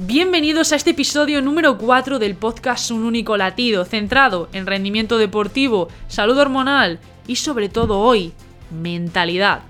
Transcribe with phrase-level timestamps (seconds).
[0.00, 5.88] Bienvenidos a este episodio número 4 del podcast Un único latido, centrado en rendimiento deportivo,
[6.06, 8.32] salud hormonal y sobre todo hoy,
[8.70, 9.62] mentalidad.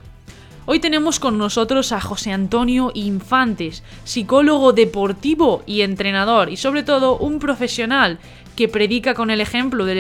[0.67, 7.17] Hoy tenemos con nosotros a José Antonio Infantes, psicólogo deportivo y entrenador, y sobre todo
[7.17, 8.19] un profesional
[8.59, 9.95] que predica con el ejemplo de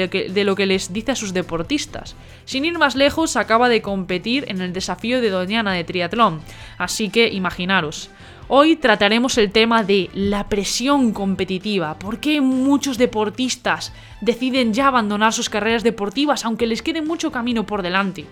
[0.44, 2.16] lo, que, les dice a sus deportistas.
[2.44, 6.40] Sin ir más lejos, acaba de competir en el desafío de Doñana de triatlón,
[6.76, 8.10] así que imaginaros.
[8.48, 12.00] Hoy trataremos el tema de la presión competitiva.
[12.00, 17.64] ¿Por qué muchos deportistas deciden ya abandonar sus carreras deportivas aunque les quede mucho camino
[17.64, 18.24] por delante?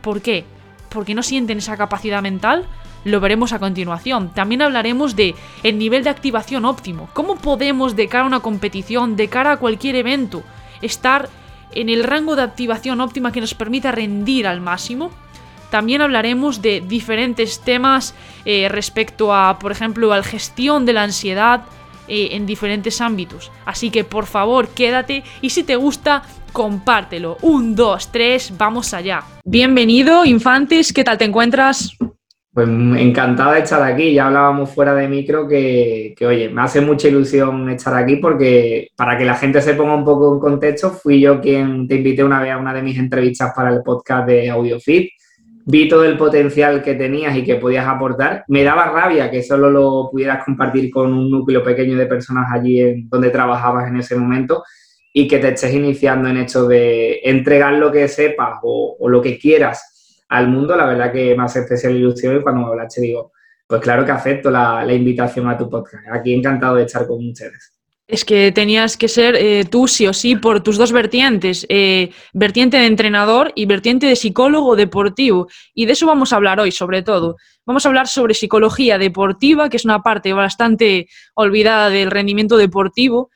[0.00, 0.44] ¿Por qué?
[0.90, 2.68] ¿Porque no sienten esa capacidad mental?
[3.04, 4.30] Lo veremos a continuación.
[4.30, 7.08] También hablaremos de el nivel de activación óptimo.
[7.12, 10.42] ¿Cómo podemos de cara a una competición, de cara a cualquier evento,
[10.80, 11.28] estar
[11.72, 15.10] en el rango de activación óptima que nos permita rendir al máximo?
[15.70, 21.02] También hablaremos de diferentes temas eh, respecto a, por ejemplo, a la gestión de la
[21.02, 21.62] ansiedad
[22.08, 23.50] eh, en diferentes ámbitos.
[23.64, 27.38] Así que por favor, quédate y si te gusta, compártelo.
[27.40, 29.22] Un, dos, tres, vamos allá.
[29.44, 31.96] Bienvenido, Infantes, ¿qué tal te encuentras?
[32.54, 34.12] Pues encantado de estar aquí.
[34.12, 38.88] Ya hablábamos fuera de micro que, que, oye, me hace mucha ilusión estar aquí porque
[38.94, 42.22] para que la gente se ponga un poco en contexto, fui yo quien te invité
[42.22, 45.10] una vez a una de mis entrevistas para el podcast de AudioFit
[45.64, 48.44] vi todo el potencial que tenías y que podías aportar.
[48.48, 53.04] Me daba rabia que solo lo pudieras compartir con un núcleo pequeño de personas allí
[53.08, 54.64] donde trabajabas en ese momento
[55.12, 59.38] y que te estés iniciando en esto de entregar lo que sepas o lo que
[59.38, 59.91] quieras
[60.32, 60.74] al mundo.
[60.74, 63.32] La verdad que me hace especial ilusión y cuando me hablaste digo,
[63.66, 66.04] pues claro que acepto la, invitación a tu podcast.
[66.12, 67.72] Aquí encantado de estar con ustedes.
[68.06, 72.10] Es que tenías que ser eh, tú sí o sí por tus dos vertientes, eh,
[72.34, 75.48] vertiente de entrenador y vertiente de psicólogo deportivo.
[75.74, 77.36] Y de eso vamos a hablar hoy, sobre todo.
[77.64, 83.30] Vamos a hablar sobre psicología deportiva, que es una parte bastante olvidada del rendimiento deportivo.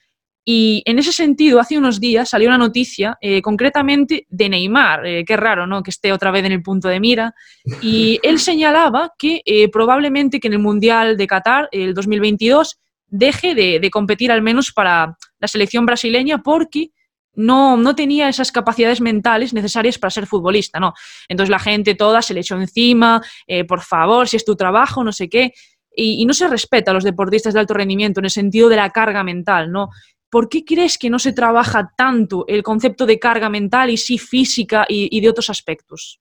[0.48, 5.24] Y en ese sentido, hace unos días salió una noticia, eh, concretamente de Neymar, eh,
[5.26, 5.82] qué raro, ¿no?
[5.82, 7.34] Que esté otra vez en el punto de mira.
[7.82, 13.56] Y él señalaba que eh, probablemente que en el Mundial de Qatar, el 2022, deje
[13.56, 16.90] de, de, competir al menos para la selección brasileña porque
[17.34, 20.94] no, no, tenía esas capacidades mentales necesarias para ser futbolista, ¿no?
[21.28, 23.20] Entonces la gente toda se le echó encima,
[23.68, 25.52] por favor, si es tu trabajo, no sé qué,
[25.94, 28.76] y, y, no se respeta a los deportistas de alto rendimiento en el sentido de
[28.76, 29.90] la carga mental, ¿no?
[30.30, 34.18] ¿Por qué crees que no se trabaja tanto el concepto de carga mental y sí
[34.18, 36.20] física y, y de otros aspectos?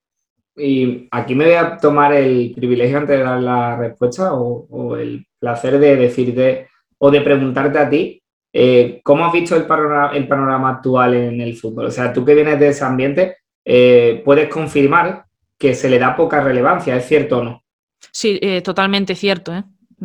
[0.55, 4.95] Y aquí me voy a tomar el privilegio antes de dar la respuesta o, o
[4.95, 8.21] el placer de decirte o de preguntarte a ti,
[8.53, 11.87] eh, ¿cómo has visto el panorama, el panorama, actual en el fútbol?
[11.87, 15.25] O sea, tú que vienes de ese ambiente, eh, ¿puedes confirmar
[15.57, 16.95] que se le da poca relevancia?
[16.95, 17.63] ¿Es cierto o no?
[18.13, 19.51] Sí, eh, totalmente cierto.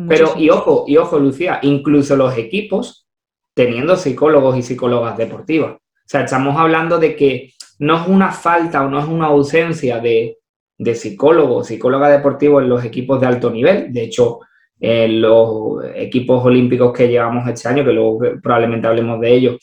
[0.07, 3.07] Pero, y ojo, y ojo, Lucía, incluso los equipos
[3.53, 5.73] teniendo psicólogos y psicólogas deportivas.
[5.73, 9.99] O sea, estamos hablando de que no es una falta o no es una ausencia
[9.99, 10.37] de,
[10.77, 13.93] de psicólogos, psicóloga deportivo en los equipos de alto nivel.
[13.93, 14.39] De hecho,
[14.79, 19.57] en los equipos olímpicos que llevamos este año, que luego probablemente hablemos de ello,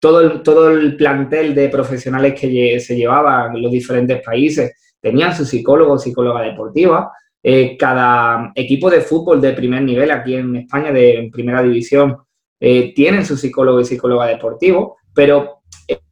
[0.00, 5.34] todo el, todo el plantel de profesionales que se llevaban en los diferentes países tenían
[5.36, 7.12] su psicólogo o psicóloga deportiva.
[7.42, 12.16] Eh, cada equipo de fútbol de primer nivel aquí en España, de en primera división,
[12.64, 15.62] eh, tienen su psicólogo y psicóloga deportivo, pero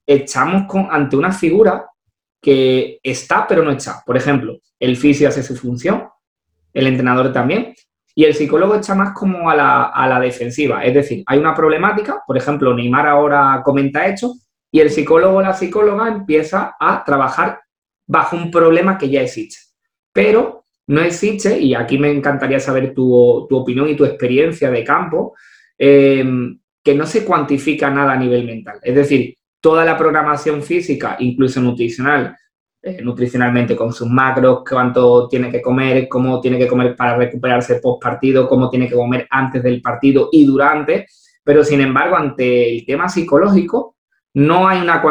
[0.04, 1.86] estamos con, ante una figura
[2.42, 4.02] que está pero no está.
[4.04, 6.08] Por ejemplo, el fisio hace su función,
[6.72, 7.72] el entrenador también,
[8.16, 10.84] y el psicólogo está más como a la, a la, defensiva.
[10.84, 14.34] Es decir, hay una problemática, por ejemplo, Neymar ahora comenta esto,
[14.72, 17.60] y el psicólogo o la psicóloga empieza a trabajar
[18.08, 19.58] bajo un problema que ya existe.
[20.12, 24.82] Pero no existe, y aquí me encantaría saber tu, tu opinión y tu experiencia de
[24.82, 25.34] campo,
[25.82, 26.22] eh,
[26.84, 28.78] que no se cuantifica nada a nivel mental.
[28.82, 32.36] Es decir, toda la programación física, incluso nutricional,
[32.82, 37.76] eh, nutricionalmente con sus macros, cuánto tiene que comer, cómo tiene que comer para recuperarse
[37.76, 41.06] post partido, cómo tiene que comer antes del partido y durante.
[41.42, 43.96] Pero sin embargo, ante el tema psicológico,
[44.34, 45.02] no hay una,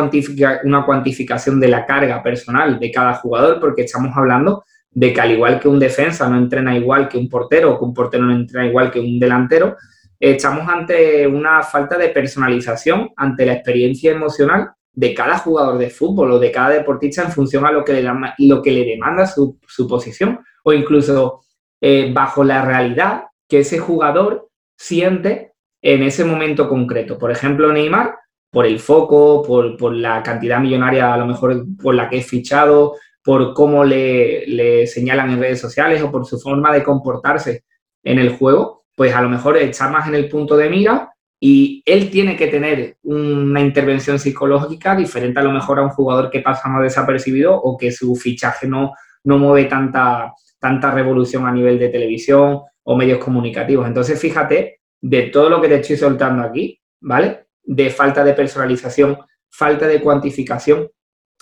[0.63, 5.31] una cuantificación de la carga personal de cada jugador, porque estamos hablando de que al
[5.31, 8.67] igual que un defensa no entrena igual que un portero, que un portero no entrena
[8.67, 9.75] igual que un delantero,
[10.19, 16.33] estamos ante una falta de personalización, ante la experiencia emocional de cada jugador de fútbol
[16.33, 19.57] o de cada deportista en función a lo que le, lo que le demanda su,
[19.65, 21.41] su posición o incluso
[21.79, 27.17] eh, bajo la realidad que ese jugador siente en ese momento concreto.
[27.17, 28.17] Por ejemplo, Neymar,
[28.51, 32.27] por el foco, por, por, la cantidad millonaria a lo mejor por la que es
[32.27, 37.63] fichado, por cómo le, le señalan en redes sociales o por su forma de comportarse
[38.03, 41.81] en el juego, pues a lo mejor está más en el punto de mira y
[41.85, 46.41] él tiene que tener una intervención psicológica diferente a lo mejor a un jugador que
[46.41, 48.91] pasa más desapercibido o que su fichaje no,
[49.23, 53.87] no mueve tanta, tanta revolución a nivel de televisión o medios comunicativos.
[53.87, 57.45] Entonces, fíjate de todo lo que te estoy soltando aquí, ¿vale?
[57.63, 59.17] De falta de personalización,
[59.49, 60.89] falta de cuantificación.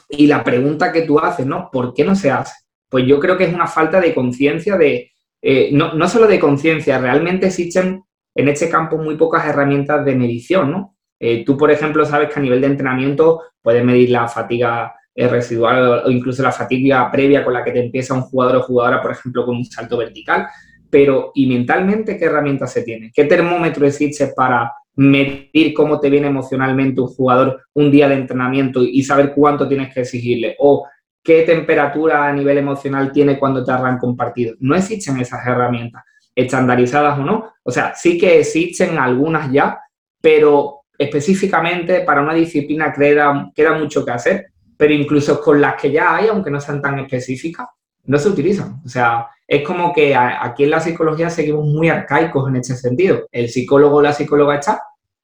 [0.09, 1.69] Y la pregunta que tú haces, ¿no?
[1.71, 2.53] ¿Por qué no se hace?
[2.87, 5.11] Pues yo creo que es una falta de conciencia de,
[5.49, 8.03] eh, no, no, solo de conciencia, realmente existen
[8.35, 10.97] en este campo muy pocas herramientas de medición, ¿no?
[11.21, 15.25] Eh, tú, por ejemplo, sabes que a nivel de entrenamiento puedes medir la fatiga eh,
[15.29, 19.01] residual o incluso la fatiga previa con la que te empieza un jugador o jugadora,
[19.01, 20.47] por ejemplo, con un salto vertical.
[20.89, 23.13] Pero, ¿y mentalmente qué herramientas se tiene?
[23.15, 28.83] ¿Qué termómetro existe para medir cómo te viene emocionalmente un jugador un día de entrenamiento
[28.83, 30.57] y saber cuánto tienes que exigirle?
[30.59, 30.85] O
[31.27, 34.55] qué temperatura a nivel emocional tiene cuando te arranca un partido.
[34.61, 37.51] No existen esas herramientas, estandarizadas o no.
[37.63, 39.77] O sea, sí que existen algunas ya,
[40.21, 44.45] pero específicamente para una disciplina queda, queda mucho que hacer.
[44.77, 47.67] Pero incluso con las que ya hay, aunque no sean tan específicas,
[48.05, 48.81] no se utilizan.
[48.85, 53.27] O sea, es como que aquí en la psicología seguimos muy arcaicos en este sentido.
[53.33, 54.81] El psicólogo o la psicóloga está,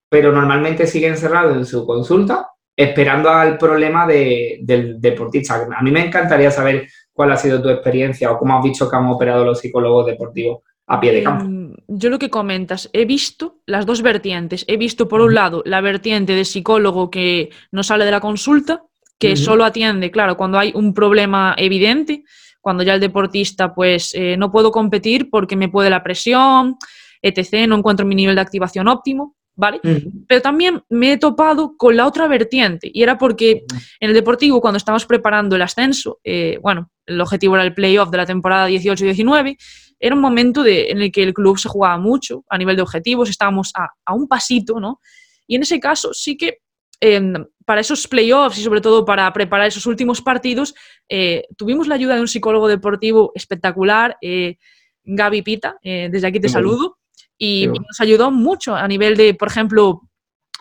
[0.10, 5.68] pero normalmente sigue encerrado en su consulta esperando al problema del deportista.
[5.76, 8.96] A mí me encantaría saber cuál ha sido tu experiencia o cómo has visto que
[8.96, 11.46] han operado los psicólogos deportivos a pie de campo.
[11.46, 14.66] Em, yo lo que comentas, he visto las dos vertientes.
[14.68, 18.84] He visto, por un lado, la vertiente de psicólogo que no sale de la consulta,
[19.20, 22.26] que solo atiende, claro, cuando hay un problema evidente,
[22.60, 26.76] cuando ya el deportista, pues, eh, no puedo competir porque me puede la presión,
[27.22, 29.38] etc., no encuentro mi nivel de activación óptimo.
[29.56, 29.80] ¿Vale?
[30.28, 33.64] Pero también me he topado con la otra vertiente y era porque
[34.00, 38.10] en el Deportivo, cuando estábamos preparando el ascenso, eh, bueno, el objetivo era el playoff
[38.10, 39.58] de la temporada 18-19,
[40.00, 42.82] era un momento de, en el que el club se jugaba mucho a nivel de
[42.82, 45.00] objetivos, estábamos a, un pasito, ¿no?
[45.48, 46.60] Y en ese caso sí que
[47.00, 47.34] em,
[47.66, 50.74] para esos playoffs y sobre todo para preparar esos últimos partidos,
[51.10, 54.58] eh, tuvimos la ayuda de un psicólogo deportivo espectacular, eh,
[55.06, 56.98] Gaby Pita, desde aquí te saludo
[57.38, 60.02] y nos ayudó mucho a nivel de, por ejemplo,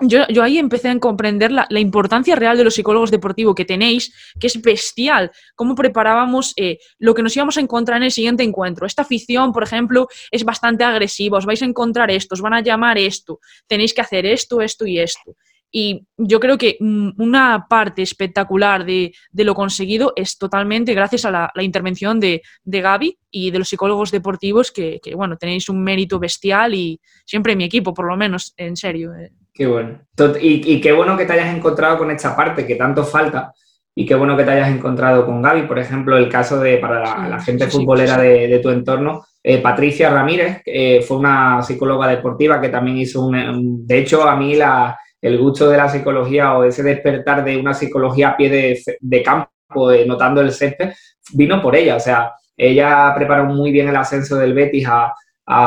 [0.01, 3.65] yo, yo, ahí empecé a comprender la, la, importancia real de los psicólogos deportivos que
[3.65, 8.11] tenéis, que es bestial, cómo preparábamos eh, lo que nos íbamos a encontrar en el
[8.11, 8.87] siguiente encuentro.
[8.87, 12.63] Esta afición, por ejemplo, es bastante agresiva, os vais a encontrar esto, os van a
[12.63, 15.37] llamar esto, tenéis que hacer esto, esto y esto.
[15.75, 21.31] Y yo creo que mm, una parte espectacular de, lo conseguido es totalmente gracias a
[21.31, 26.19] la, intervención de, de, Gaby y de los psicólogos deportivos que, bueno, tenéis un mérito
[26.19, 29.15] bestial y siempre mi equipo, por lo menos, en serio.
[29.15, 29.33] Eh.
[29.55, 30.01] Qué bueno.
[30.41, 33.53] Y, qué bueno que te hayas encontrado con esta parte que tanto falta
[33.95, 35.63] y qué bueno que te hayas encontrado con Gaby.
[35.63, 40.63] Por ejemplo, el caso de, para la, gente futbolera de, tu entorno, eh, Patricia Ramírez,
[40.63, 43.87] que fue una psicóloga deportiva que también hizo un...
[43.87, 47.73] De hecho, a mí la el gusto de la psicología o ese despertar de una
[47.73, 50.91] psicología a pie de, campo, eh, notando el césped,
[51.33, 51.97] vino por ella.
[51.97, 55.15] O sea, ella preparó muy bien el ascenso del Betis a,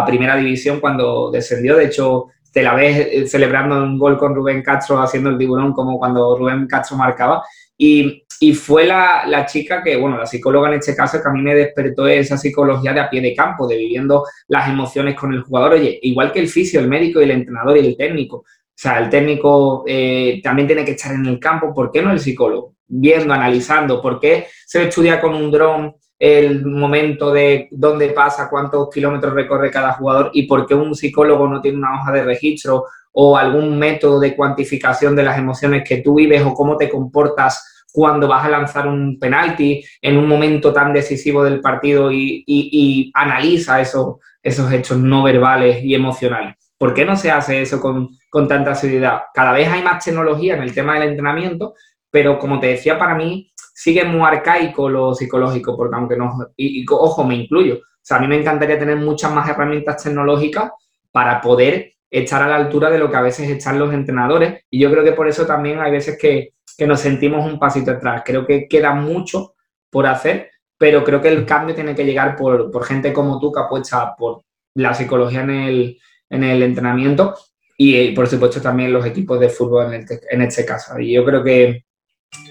[0.06, 1.75] Primera División cuando descendió.
[1.75, 5.74] De hecho, te la ves eh, celebrando un gol con Rubén Castro haciendo el tiburón
[5.74, 7.44] como cuando Rubén Castro marcaba.
[7.78, 8.24] Y,
[8.54, 11.56] fue la, la, chica que, bueno, la psicóloga en este caso que a mí me
[11.56, 15.74] despertó esa psicología de a pie de campo, de viviendo las emociones con el jugador.
[15.74, 18.44] Oye, igual que el fisio, el médico y el entrenador y el técnico,
[18.75, 22.12] o sea, el técnico eh, también tiene que estar en el campo, ¿por qué no
[22.12, 22.75] el psicólogo?
[22.88, 28.89] Viendo, analizando, ¿por qué se estudia con un dron el momento de dónde pasa, cuántos
[28.89, 32.86] kilómetros recorre cada jugador y por qué un psicólogo no tiene una hoja de registro
[33.13, 37.86] o algún método de cuantificación de las emociones que tú vives o cómo te comportas
[37.94, 43.79] cuando vas a lanzar un penalti en un momento tan decisivo del partido y, analiza
[43.79, 46.55] esos, esos hechos no verbales y emocionales.
[46.77, 49.24] ¿Por qué no se hace eso con, con tanta asiduidad?
[49.34, 51.74] Cada vez hay más tecnología en el tema del entrenamiento,
[52.12, 56.86] pero como te decía, para mí sigue muy arcaico lo psicológico, porque aunque no, y,
[56.89, 60.72] ojo, me incluyo, o sea, a mí me encantaría tener muchas más herramientas tecnológicas
[61.12, 64.79] para poder estar a la altura de lo que a veces están los entrenadores, y
[64.79, 68.24] yo creo que por eso también hay veces que, que nos sentimos un pasito atrás.
[68.25, 69.55] Creo que queda mucho
[69.89, 73.51] por hacer, pero creo que el cambio tiene que llegar por, por gente como tú
[73.51, 74.44] que apuesta por
[74.75, 75.98] la psicología en el,
[76.36, 77.36] en el entrenamiento
[77.77, 80.98] y, eh, por supuesto, también los equipos de fútbol en este, caso.
[81.00, 81.86] Y yo creo que,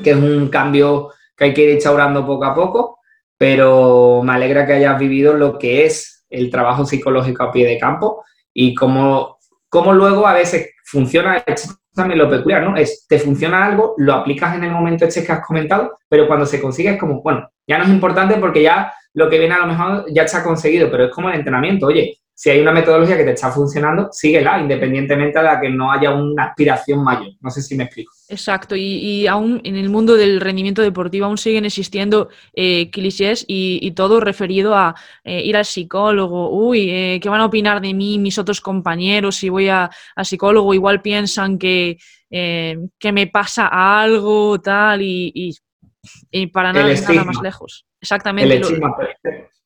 [0.03, 2.99] que, es un cambio que hay que ir instaurando poco a poco,
[3.39, 7.79] pero me alegra que hayas vivido lo que es el trabajo psicológico a pie de
[7.79, 9.39] campo y cómo,
[9.69, 11.43] cómo luego a veces funciona,
[11.95, 12.77] también lo peculiar, ¿no?
[12.77, 16.45] Es, te funciona algo, lo aplicas en el momento este que has comentado, pero cuando
[16.45, 19.61] se consigue es como, bueno, ya no es importante porque ya lo que viene a
[19.61, 23.17] lo mejor ya está conseguido, pero es como el entrenamiento, oye, si hay una metodología
[23.17, 27.33] que te está funcionando, síguela, independientemente de la que no haya una aspiración mayor.
[27.41, 28.13] No sé si me explico.
[28.29, 33.93] Exacto, y, aún en el mundo del rendimiento deportivo aún siguen existiendo eh, clichés y,
[33.93, 36.51] todo referido a eh, ir al psicólogo.
[36.51, 39.91] Uy, eh, ¿qué van a opinar de mí mis otros compañeros si voy al
[40.25, 40.75] psicólogo?
[40.75, 41.99] Igual piensan que,
[42.29, 45.55] que me pasa algo, tal, y,
[46.53, 47.87] para nada, nada más lejos.
[48.01, 48.61] Exactamente.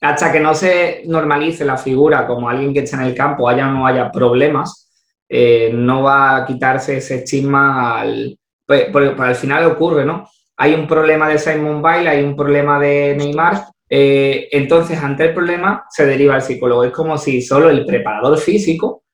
[0.01, 3.69] hasta que no se normalice la figura como alguien que está en el campo, haya
[3.69, 4.91] o no haya problemas,
[5.73, 10.29] no va a quitarse ese estigma al pues, al final ocurre, ¿no?
[10.59, 15.35] Hay un problema de Simon Bale, hay un problema de Neymar, eh, entonces ante el
[15.35, 16.85] problema se deriva el psicólogo.
[16.85, 19.05] Es como si solo el preparador físico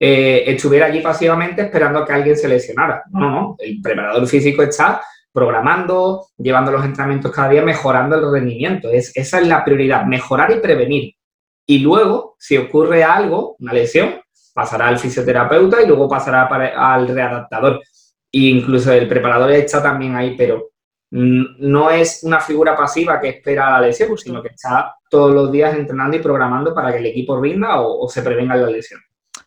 [0.00, 3.04] eh, estuviera allí pasivamente esperando a que alguien se lesionara.
[3.12, 5.00] No, no, el preparador físico está
[5.34, 8.90] programando, llevando los entrenamientos cada día, mejorando el rendimiento.
[8.90, 11.12] Es, esa es la prioridad, mejorar y prevenir.
[11.66, 14.20] Y luego, si ocurre algo, una lesión,
[14.54, 17.80] pasará al fisioterapeuta y luego pasará al readaptador
[18.34, 20.70] incluso el preparador está también ahí, pero
[21.10, 25.76] no es una figura pasiva que espera la lesión, sino que está todos los días
[25.76, 29.00] entrenando y programando para que el equipo rinda o, se prevenga la lesión.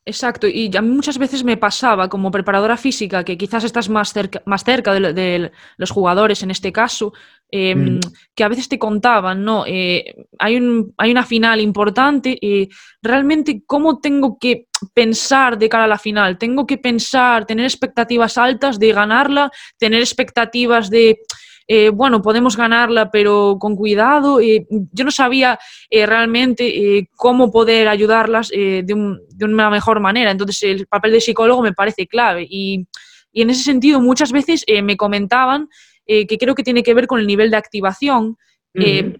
[0.07, 4.13] Exacto, y a mí muchas veces me pasaba como preparadora física, que quizás estás más
[4.13, 7.11] cerca, más cerca de, los jugadores en este caso,
[7.51, 7.99] em, mm.
[8.33, 9.65] que a veces te contaban, ¿no?
[9.67, 12.69] Eh, hay, un, hay una final importante, y
[13.01, 18.37] realmente cómo tengo que pensar de cara a la final, tengo que pensar, tener expectativas
[18.37, 21.19] altas de ganarla, tener expectativas de
[21.67, 24.39] eh, bueno, podemos ganarla, pero con cuidado.
[24.39, 25.59] Eh, yo no sabía
[25.89, 30.31] eh, realmente cómo poder ayudarlas de, una mejor manera.
[30.31, 32.47] Entonces, el papel de psicólogo me parece clave.
[32.49, 32.87] Y,
[33.33, 35.69] en ese sentido, muchas veces me comentaban
[36.07, 38.37] que creo que tiene que ver con el nivel de activación.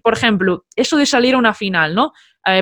[0.02, 2.12] Por ejemplo, eso de salir a una final, ¿no?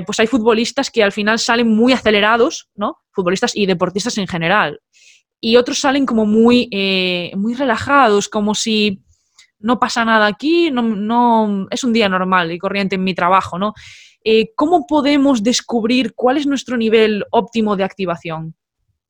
[0.05, 2.97] pues hay futbolistas que al final salen muy acelerados, ¿no?
[3.11, 4.81] Futbolistas y deportistas en general.
[5.39, 6.69] Y otros salen como muy,
[7.35, 9.01] muy relajados, como si
[9.59, 13.73] no pasa nada aquí, no, es un día normal y corriente en mi trabajo, ¿no?
[14.23, 18.55] Eh, ¿Cómo podemos descubrir cuál es nuestro nivel óptimo de activación?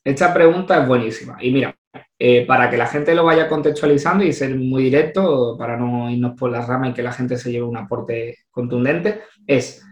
[0.04, 1.38] Esta pregunta es buenísima.
[1.42, 1.76] Y mira,
[2.20, 6.38] eh, para que la gente lo vaya contextualizando y ser muy directo, para no irnos
[6.38, 9.84] por la rama y que la gente se lleve un aporte contundente, es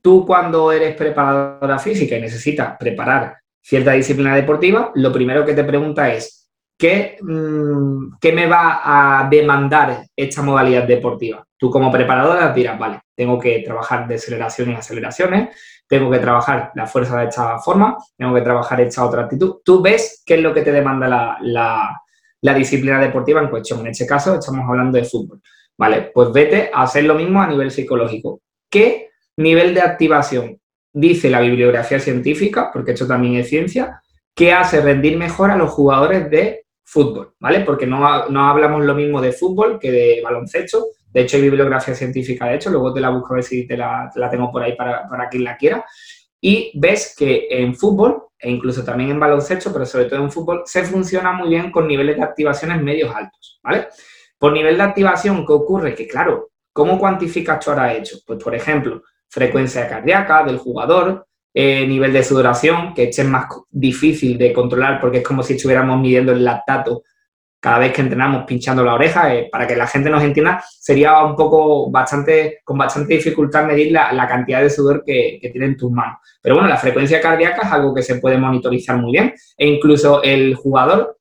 [0.00, 5.64] tú cuando eres preparadora física y necesitas preparar cierta disciplina deportiva, lo primero que te
[5.64, 6.43] pregunta es,
[6.80, 8.80] Mm, ¿qué, me va
[9.22, 11.46] a demandar esta modalidad deportiva?
[11.56, 16.86] Tú como preparadora dirás, vale, tengo que trabajar deceleraciones y aceleraciones, tengo que trabajar la
[16.86, 19.56] fuerza de esta forma, tengo que trabajar esta otra actitud.
[19.64, 22.00] Tú ves qué es lo que te demanda la,
[22.54, 23.80] disciplina deportiva en cuestión.
[23.80, 25.40] En este caso estamos hablando de fútbol.
[25.78, 28.42] Vale, pues vete a hacer lo mismo a nivel psicológico.
[28.70, 30.60] ¿Qué nivel de activación
[30.92, 34.00] dice la bibliografía científica, porque esto también es ciencia,
[34.34, 37.60] que hace rendir mejor a los jugadores de fútbol, ¿vale?
[37.60, 40.86] Porque no, no, hablamos lo mismo de fútbol que de baloncesto.
[41.10, 43.76] De hecho, hay bibliografía científica, de hecho, luego te la busco a ver si te
[43.76, 45.84] la, tengo por ahí para, para, quien la quiera.
[46.40, 50.62] Y ves que en fútbol, e incluso también en baloncesto, pero sobre todo en fútbol,
[50.66, 53.88] se funciona muy bien con niveles de activaciones medios altos, ¿vale?
[54.38, 55.94] Por nivel de activación, ¿qué ocurre?
[55.94, 58.18] Que claro, ¿cómo cuantificas tú ahora hecho?
[58.26, 61.26] Pues, por ejemplo, frecuencia cardíaca del jugador,
[61.56, 65.54] eh, nivel de sudoración, que este es más difícil de controlar porque es como si
[65.54, 67.04] estuviéramos midiendo el lactato
[67.60, 71.22] cada vez que entrenamos pinchando la oreja, eh, para que la gente nos entienda, sería
[71.22, 75.90] un poco bastante, con bastante dificultad medir la, cantidad de sudor que, que tienen tus
[75.90, 76.18] manos.
[76.42, 80.22] Pero bueno, la frecuencia cardíaca es algo que se puede monitorizar muy bien e incluso
[80.22, 81.18] el jugador,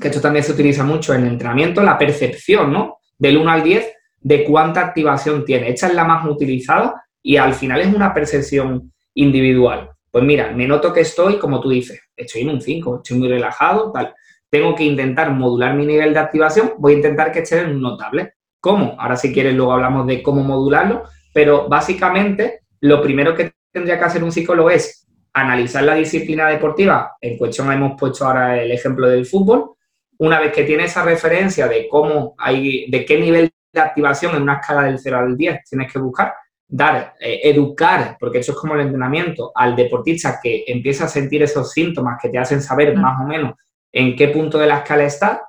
[0.00, 3.00] que esto también se utiliza mucho en entrenamiento, la percepción, ¿no?
[3.18, 5.68] Del 1 al 10 de cuánta activación tiene.
[5.68, 9.90] Esta es la más utilizada y al final es una percepción individual.
[10.10, 13.28] Pues mira, me noto que estoy, como tú dices, estoy en un 5, estoy muy
[13.28, 14.14] relajado, tal.
[14.48, 17.82] Tengo que intentar modular mi nivel de activación, voy a intentar que esté en un
[17.82, 18.34] notable.
[18.60, 18.96] ¿Cómo?
[18.98, 21.04] Ahora si quieres luego hablamos de cómo modularlo,
[21.34, 27.16] pero básicamente lo primero que tendría que hacer un psicólogo es analizar la disciplina deportiva.
[27.20, 29.72] En cuestión hemos puesto ahora el ejemplo del fútbol.
[30.18, 34.42] Una vez que tiene esa referencia de cómo hay, de qué nivel de activación en
[34.42, 36.32] una escala del 0 al 10 tienes que buscar,
[36.68, 41.42] dar, eh, educar, porque eso es como el entrenamiento, al deportista que empieza a sentir
[41.42, 43.54] esos síntomas que te hacen saber más o menos
[43.92, 45.42] en qué punto de la escala está.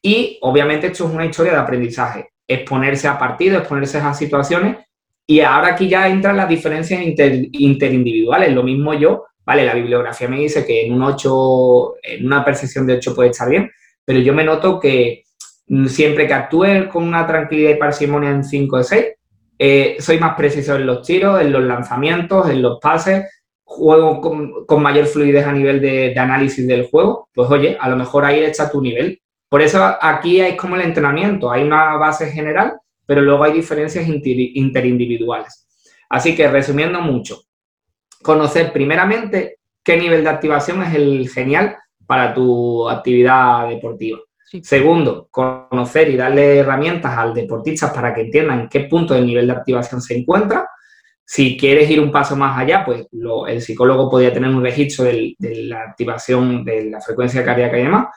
[0.00, 4.78] Y obviamente esto es una historia de aprendizaje, exponerse a partidos, exponerse a situaciones.
[5.26, 8.52] Y ahora aquí ya entran las diferencias interindividuales.
[8.52, 12.86] Lo mismo yo, vale, la bibliografía me dice que en un 8, en una percepción
[12.86, 13.70] de 8 puede estar bien,
[14.04, 15.22] pero yo me noto que
[15.86, 19.06] siempre que actúe con una tranquilidad y parsimonia en 5 de 6,
[19.64, 23.30] eh, soy más preciso en los tiros, en los lanzamientos, en los pases.
[23.62, 24.20] juego
[24.66, 28.40] con, mayor fluidez a nivel de, análisis del juego, pues oye, a lo mejor ahí
[28.40, 29.22] está tu nivel.
[29.48, 32.72] Por eso aquí es como el entrenamiento, hay una base general,
[33.06, 35.68] pero luego hay diferencias interindividuales.
[36.10, 37.42] Así que resumiendo mucho,
[38.20, 44.18] conocer primeramente qué nivel de activación es el genial para tu actividad deportiva.
[44.60, 49.46] Segundo, conocer y darle herramientas al deportista para que entiendan en qué punto del nivel
[49.46, 50.68] de activación se encuentra.
[51.24, 53.06] Si quieres ir un paso más allá, pues
[53.48, 58.08] el psicólogo podría tener un registro de la activación de la frecuencia cardíaca y demás.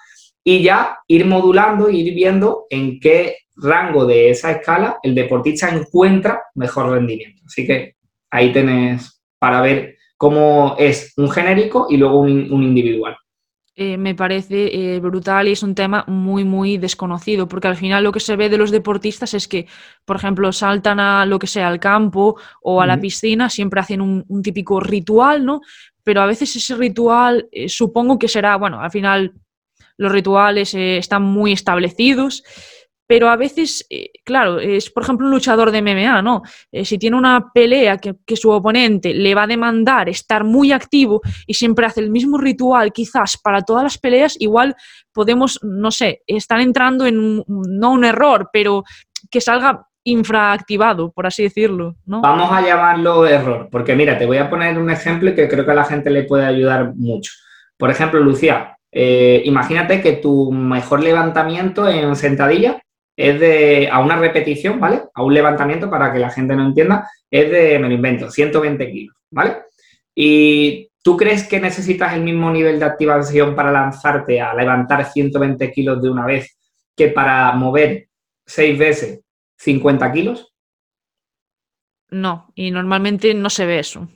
[0.44, 6.44] Y ya ir modulando, ir viendo en qué rango de esa escala el deportista encuentra
[6.56, 7.42] mejor rendimiento.
[7.46, 7.96] Así que
[8.30, 13.15] ahí tenés para ver cómo es un genérico y luego un individual.
[13.77, 18.05] Eh, me parece eh, brutal y es un tema muy, muy desconocido, porque al final
[18.05, 19.67] lo que se ve de los deportistas es que,
[20.05, 24.00] por ejemplo, saltan a lo que sea, al campo o a la piscina, siempre hacen
[24.00, 25.60] un, típico ritual, ¿no?
[26.03, 29.34] Pero a veces ese ritual eh, supongo que será, bueno, al final
[29.98, 32.44] los rituales están muy establecidos
[33.08, 36.42] pero a veces, eh, claro, es por ejemplo un luchador de MMA, ¿no?
[36.72, 41.22] Eh, si tiene una pelea que, su oponente le va a demandar estar muy activo
[41.48, 44.76] y siempre hace el mismo ritual, quizás para todas las peleas, igual
[45.14, 48.84] podemos, no sé, estar entrando en no un error, pero
[49.30, 51.96] que salga infraactivado, por así decirlo.
[52.06, 55.72] Vamos a llamarlo error, porque mira, te voy a poner un ejemplo que creo que
[55.72, 57.32] a la gente le puede ayudar mucho.
[57.78, 62.82] Por ejemplo, Lucía, eh, imagínate que tu mejor levantamiento en sentadilla
[63.15, 65.03] es de, a una repetición, ¿vale?
[65.13, 68.91] A un levantamiento, para que la gente no entienda, es de, me lo invento, 120
[68.91, 69.57] kilos, ¿vale?
[70.13, 75.72] Y tú crees que necesitas el mismo nivel de activación para lanzarte a levantar 120
[75.72, 76.57] kilos de una vez
[76.95, 78.07] que para mover
[78.45, 79.22] seis veces
[79.57, 80.53] 50 kilos?
[82.10, 84.07] No, y normalmente no se ve eso.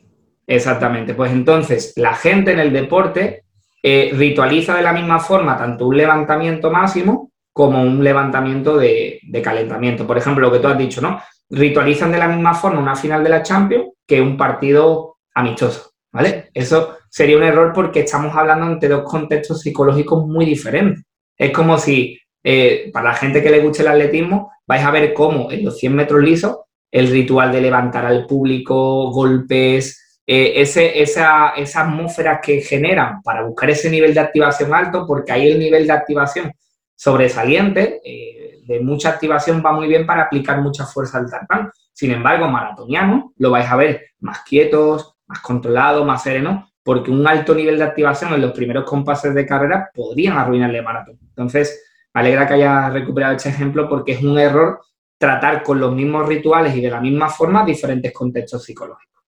[0.48, 3.44] Exactamente, pues entonces la gente en el deporte
[3.84, 7.29] eh, ritualiza de la misma forma tanto un levantamiento máximo
[7.60, 10.08] como un levantamiento de, calentamiento.
[10.08, 11.20] Por ejemplo, lo que tú has dicho, ¿no?
[11.50, 16.52] Ritualizan de la misma forma una final de la Champions que un partido amistoso, ¿vale?
[16.54, 21.04] Eso sería un error porque estamos hablando entre dos contextos psicológicos muy diferentes.
[21.38, 25.14] Es como si, eh, para la gente que le guste el atletismo, vais a ver
[25.14, 31.50] cómo en los 100 metros lisos el ritual de levantar al público, golpes, eh, esa,
[31.58, 35.86] esa atmósfera que generan para buscar ese nivel de activación alto, porque ahí el nivel
[35.86, 36.54] de activación
[37.00, 41.72] sobresaliente, eh, de mucha activación, va muy bien para aplicar mucha fuerza al tartán.
[41.94, 47.26] Sin embargo, maratoniano lo vais a ver más quietos, más controlados, más serenos, porque un
[47.26, 51.18] alto nivel de activación en los primeros compases de carrera podrían arruinarle el maratón.
[51.22, 51.82] Entonces,
[52.14, 54.82] me alegra que haya recuperado este ejemplo porque es un error
[55.18, 59.19] tratar con los mismos rituales y de la misma forma diferentes contextos psicológicos.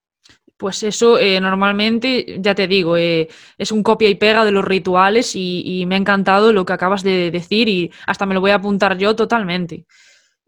[0.62, 4.64] Pues eso eh, normalmente, ya te digo, eh, es un copia y pega de los
[4.64, 8.52] rituales y, me ha encantado lo que acabas de decir y hasta me lo voy
[8.52, 9.88] a apuntar yo totalmente.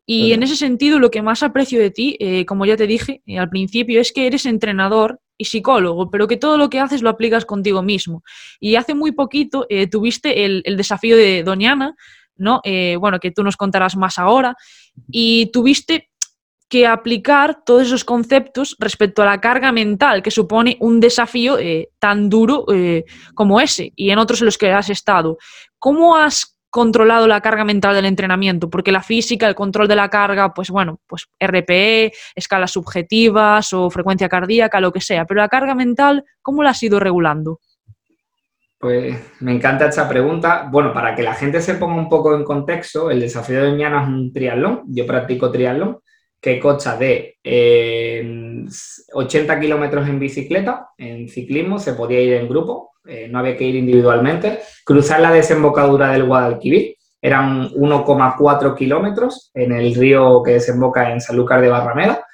[0.05, 3.23] Y en ese sentido, lo que más aprecio de ti, eh, como ya te dije
[3.39, 7.09] al principio, es que eres entrenador y psicólogo, pero que todo lo que haces lo
[7.09, 8.21] aplicas contigo mismo.
[8.59, 11.95] Y hace muy poquito tuviste el, el, desafío de Doñana,
[12.35, 12.61] ¿no?
[12.99, 14.55] bueno, que tú nos contarás más ahora,
[15.09, 16.11] y tuviste
[16.69, 21.89] que aplicar todos esos conceptos respecto a la carga mental que supone un desafío eh,
[21.99, 25.37] tan duro eh, como ese y en otros en los que has estado.
[25.79, 28.69] ¿Cómo has controlado la carga mental del entrenamiento?
[28.69, 33.89] Porque la física, el control de la carga, pues bueno, pues RPE, escalas subjetivas o
[33.91, 37.59] frecuencia cardíaca, lo que sea, pero la carga mental, ¿cómo la has ido regulando?
[38.79, 40.67] Pues me encanta esta pregunta.
[40.69, 44.01] Bueno, para que la gente se ponga un poco en contexto, el desafío de mañana
[44.01, 44.81] es un triatlón.
[44.87, 45.99] Yo practico triatlón
[46.43, 47.37] que consta de
[49.13, 53.63] 80 kilómetros en bicicleta, en ciclismo, se podía ir en grupo, eh, no había que
[53.63, 61.13] ir individualmente, cruzar la desembocadura del Guadalquivir, eran 1,4 kilómetros en el río que desemboca
[61.13, 62.25] en Sanlúcar de Barrameda,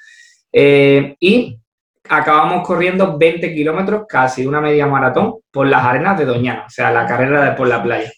[0.52, 1.60] eh, y
[2.08, 6.90] acabamos corriendo 20 kilómetros, casi una media maratón, por las arenas de Doñana, o sea,
[6.90, 8.10] la carrera de por la playa.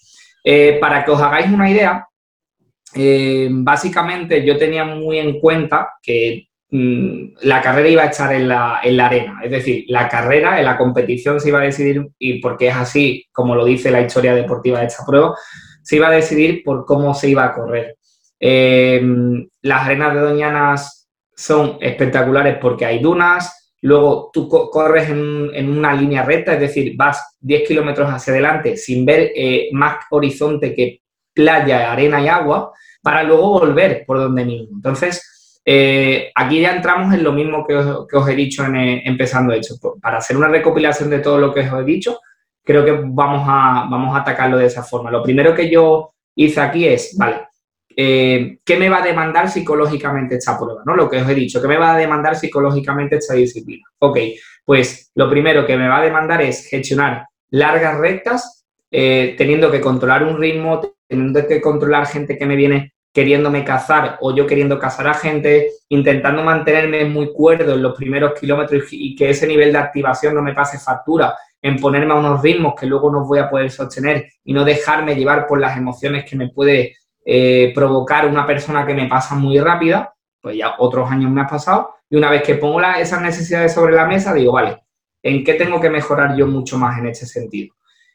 [0.42, 2.06] Eh, para que os hagáis una idea,
[2.94, 8.48] eh, básicamente yo tenía muy en cuenta que mm, la carrera iba a estar en
[8.48, 12.68] la, arena, es decir, la carrera, en la competición se iba a decidir, y porque
[12.68, 15.34] es así como lo dice la historia deportiva de esta prueba,
[15.82, 17.96] se iba a decidir por cómo se iba a correr.
[18.38, 19.00] Eh,
[19.62, 26.24] las arenas de Doñanas son espectaculares porque hay dunas, luego tú corres en, una línea
[26.24, 31.01] recta, es decir, vas 10 kilómetros hacia adelante sin ver eh, más horizonte que
[31.34, 34.76] playa, arena y agua, para luego volver por donde mismo.
[34.76, 35.28] Entonces,
[35.64, 39.74] Eh, aquí ya entramos en lo mismo que os, he dicho en, eh, empezando hecho.
[40.00, 42.18] Para hacer una recopilación de todo lo que os he dicho,
[42.64, 45.10] creo que vamos a, vamos a atacarlo de esa forma.
[45.10, 47.48] Lo primero que yo hice aquí es, vale,
[47.96, 50.82] eh, ¿qué me va a demandar psicológicamente esta prueba?
[50.84, 50.96] ¿no?
[50.96, 53.86] Lo que os he dicho, ¿qué me va a demandar psicológicamente esta disciplina?
[54.00, 54.18] Ok,
[54.64, 60.22] pues lo primero que me va a demandar es gestionar largas rectas, teniendo que controlar
[60.22, 60.80] un ritmo,
[61.12, 65.70] teniendo que controlar gente que me viene queriéndome cazar o yo queriendo cazar a gente,
[65.90, 70.42] intentando mantenerme muy cuerdo en los primeros kilómetros y que ese nivel de activación no
[70.42, 74.26] me pase factura, en ponerme a unos ritmos que luego no voy a poder sostener
[74.42, 78.94] y no dejarme llevar por las emociones que me puede eh, provocar una persona que
[78.94, 82.56] me pasa muy rápida, pues ya otros años me ha pasado, y una vez que
[82.56, 84.78] pongo esas necesidades sobre la mesa, digo, vale,
[85.22, 87.74] ¿en qué tengo que mejorar yo mucho más en este sentido?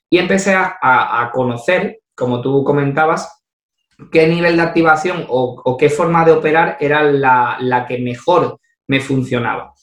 [0.09, 3.43] Y empecé a conocer, como tú comentabas,
[4.11, 9.73] qué nivel de activación o, qué forma de operar era la, que mejor me funcionaba.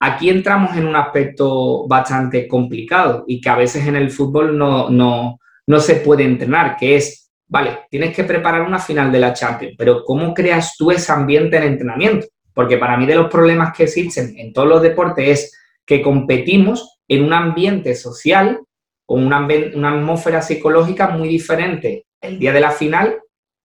[0.00, 4.88] Aquí entramos en un aspecto bastante complicado y que a veces en el fútbol no,
[4.88, 9.74] no, se puede entrenar, que es, vale, tienes que preparar una final de la Champions,
[9.76, 12.26] pero ¿cómo creas tú ese ambiente en entrenamiento?
[12.54, 17.00] Porque para mí de los problemas que existen en todos los deportes es que competimos
[17.06, 18.60] en un ambiente social
[19.06, 23.20] o una, una atmósfera psicológica muy diferente el día de la final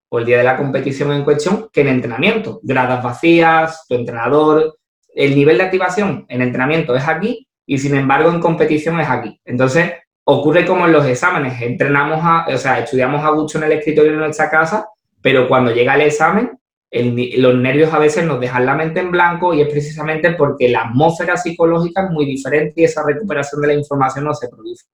[0.10, 2.60] o el día de la competición en cuestión que en entrenamiento.
[2.64, 4.78] Gradas vacías, tu entrenador,
[5.14, 9.40] el nivel de activación en entrenamiento es aquí y sin embargo en competición es aquí.
[9.46, 13.74] Entonces ocurre como en los exámenes, entrenamos, a, o sea, estudiamos a gusto en el
[13.74, 14.88] escritorio de nuestra casa,
[15.22, 16.52] pero cuando llega el examen,
[16.92, 20.84] los nervios a veces nos dejan la mente en blanco y es precisamente porque la
[20.84, 24.86] atmósfera psicológica es muy diferente y esa recuperación de la información no se produce.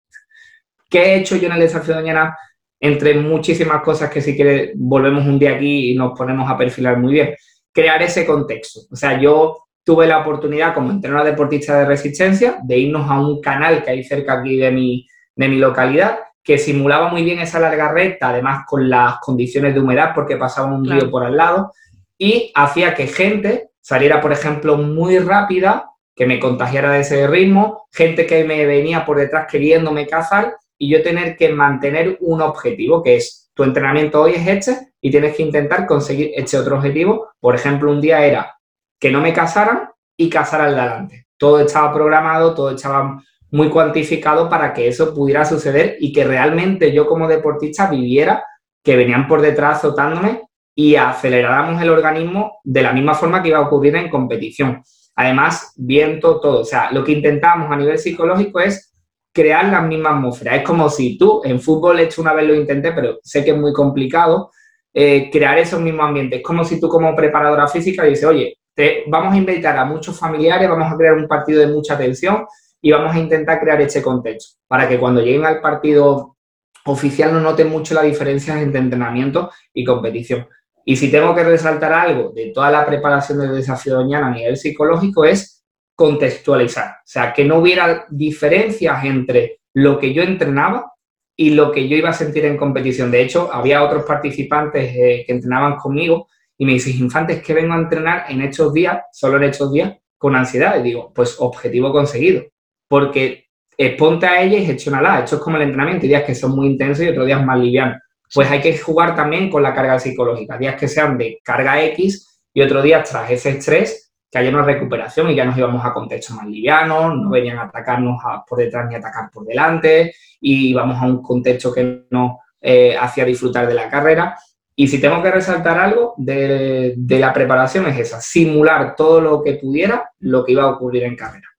[0.93, 2.37] ¿Qué he hecho yo en el desafío de mañana?
[2.83, 6.99] entre muchísimas cosas que si quiere volvemos un día aquí y nos ponemos a perfilar
[6.99, 7.37] muy bien.
[7.73, 8.81] Crear ese contexto.
[8.91, 13.41] O sea, yo tuve la oportunidad como entrenador deportista de resistencia de irnos a un
[13.41, 17.61] canal que hay cerca aquí de mi, de mi localidad que simulaba muy bien esa
[17.61, 21.73] larga recta, además con las condiciones de humedad porque pasaba un río por al lado
[22.19, 27.87] y hacía que gente saliera, por ejemplo, muy rápida, que me contagiara de ese ritmo,
[27.93, 33.05] gente que me venía por detrás queriéndome cazar y yo tener que mantener un objetivo,
[33.05, 37.29] que es tu entrenamiento hoy es este y tienes que intentar conseguir este otro objetivo.
[37.39, 38.57] Por ejemplo, un día era
[38.99, 41.29] que no me casaran y casar al delante.
[41.37, 46.93] Todo estaba programado, todo estaba muy cuantificado para que eso pudiera suceder y que realmente
[46.93, 48.45] yo como deportista viviera
[48.83, 50.43] que venían por detrás azotándome
[50.75, 54.83] y aceleráramos el organismo de la misma forma que iba a ocurrir en competición.
[55.15, 56.63] Además, viento todo.
[56.63, 58.92] O sea, lo que intentamos a nivel psicológico es
[59.33, 60.57] crear la misma atmósfera.
[60.57, 63.57] Es como si tú, en fútbol, hecho una vez lo intenté, pero sé que es
[63.57, 64.51] muy complicado,
[64.93, 66.41] eh, crear esos mismos ambientes.
[66.41, 68.59] Es como si tú como preparadora física dices, oye,
[69.07, 72.47] vamos a invitar a muchos familiares, vamos a crear un partido de mucha tensión
[72.81, 76.37] y vamos a intentar crear este contexto para que cuando lleguen al partido
[76.85, 80.49] oficial no noten mucho la diferencia entre entrenamiento y competición.
[80.85, 84.31] Y si tengo que resaltar algo de toda la preparación del desafío de mañana a
[84.31, 85.52] nivel psicológico es
[85.95, 90.93] contextualizar, o sea, que no hubiera diferencias entre lo que yo entrenaba
[91.37, 93.11] y lo que yo iba a sentir en competición.
[93.11, 96.29] De hecho, había otros participantes eh, que entrenaban conmigo
[96.59, 99.95] y me dicen, Infantes, que vengo a entrenar en estos días, solo en estos días,
[100.19, 100.79] con ansiedad.
[100.79, 102.45] Y digo, pues objetivo conseguido,
[102.89, 105.21] porque exponte a ella y gestionala.
[105.21, 107.59] Esto es como el entrenamiento, hay días que son muy intensos y otros días más
[107.59, 107.99] livianos.
[108.33, 112.41] Pues hay que jugar también con la carga psicológica, días que sean de carga X
[112.55, 115.93] y otros días tras ese estrés que haya una recuperación y ya nos íbamos a
[115.93, 118.17] contextos más livianos, no venían a atacarnos
[118.49, 122.97] por detrás ni a atacar por delante y íbamos a un contexto que nos eh,
[122.99, 124.39] hacía disfrutar de la carrera.
[124.75, 129.43] Y si tengo que resaltar algo de, de la preparación es esa, simular todo lo
[129.43, 131.52] que pudiera lo que iba a ocurrir en carrera.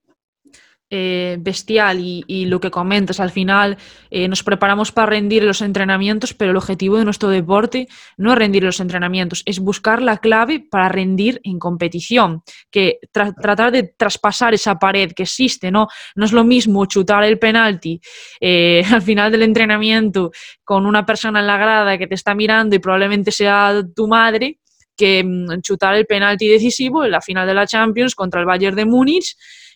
[0.95, 3.77] Eh, bestial y, lo que comentas, al final
[4.12, 8.38] eh, nos preparamos para rendir los entrenamientos, pero el objetivo de nuestro deporte no es
[8.38, 14.53] rendir los entrenamientos, es buscar la clave para rendir en competición, que tratar de traspasar
[14.53, 15.88] esa pared que existe, ¿no?
[16.13, 17.99] No es lo mismo chutar el penalti
[18.39, 20.29] eh, al final del entrenamiento
[20.63, 24.60] con una persona en la grada que te está mirando y probablemente sea tu madre
[24.95, 28.75] que mm, chutar el penalti decisivo en la final de la Champions contra el Bayern
[28.75, 29.36] de Múnich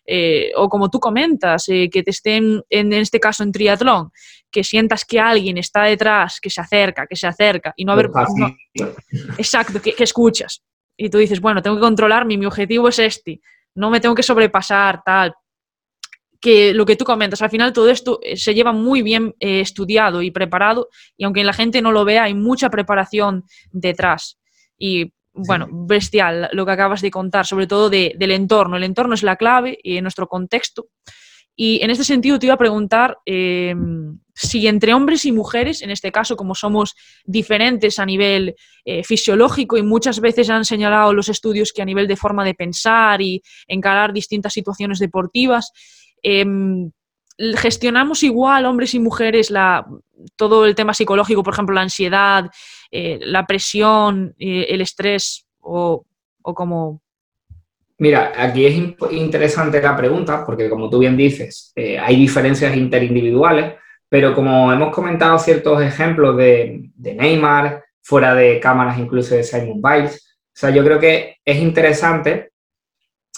[0.09, 4.09] eh, o como tú comentas, eh, que te estén, en este caso en triatlón,
[4.49, 8.09] que sientas que alguien está detrás, que se acerca, que se acerca, y no haber...
[9.37, 10.63] exacto, que, escuchas.
[10.95, 13.41] Y tú dices, bueno, tengo que controlarme, mi objetivo es este,
[13.75, 15.33] no me tengo que sobrepasar, tal.
[16.39, 20.21] Que lo que tú comentas, al final todo esto eh, se lleva muy bien estudiado
[20.21, 23.43] y preparado, y aunque la gente no lo vea, hay mucha preparación
[23.73, 24.39] detrás.
[24.79, 28.77] Y bueno, bestial lo que acabas de contar, sobre todo del entorno.
[28.77, 30.87] El entorno es la clave y nuestro contexto.
[31.59, 35.89] Y en este sentido te iba a preguntar em, si entre hombres y mujeres, en
[35.89, 36.95] este caso como somos
[37.25, 42.07] diferentes a nivel eh, fisiológico y muchas veces han señalado los estudios que a nivel
[42.07, 45.71] de forma de pensar y encarar distintas situaciones deportivas,
[46.21, 46.91] em,
[47.55, 49.85] gestionamos igual hombres y mujeres la,
[50.35, 52.49] todo el tema psicológico, por ejemplo, la ansiedad,
[52.91, 56.05] eh, la presión, eh, el estrés o,
[56.41, 57.01] o como
[57.99, 58.75] Mira, aquí es
[59.11, 63.73] interesante la pregunta porque como tú bien dices, eh, hay diferencias interindividuales,
[64.07, 70.37] pero como hemos comentado ciertos ejemplos de, Neymar, fuera de cámaras incluso de Simon Biles,
[70.39, 72.51] o sea, yo creo que es interesante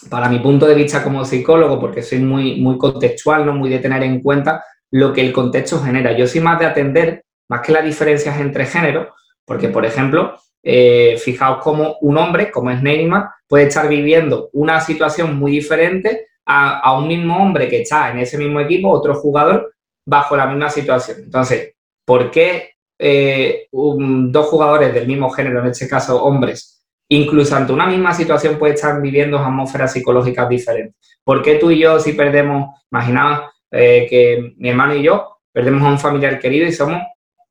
[0.10, 3.54] para mi punto de vista como psicólogo, porque soy muy, muy contextual, ¿no?
[3.54, 6.18] muy de tener en cuenta lo que el contexto genera.
[6.18, 9.08] Yo soy más de atender, más que las diferencias entre géneros,
[9.46, 14.80] porque, por ejemplo, eh, fijaos cómo un hombre, como es Neymar, puede estar viviendo una
[14.80, 19.74] situación muy diferente a, un mismo hombre que está en ese mismo equipo, otro jugador,
[20.06, 21.18] bajo la misma situación.
[21.26, 26.79] Entonces, ¿por qué eh, dos jugadores del mismo género, en este caso hombres,
[27.10, 31.20] incluso ante una misma situación puede estar viviendo atmósferas psicológicas diferentes?
[31.24, 35.84] ¿Por qué tú y yo, si perdemos, imaginaos eh, que mi hermano y yo perdemos
[35.84, 37.02] a un familiar querido y somos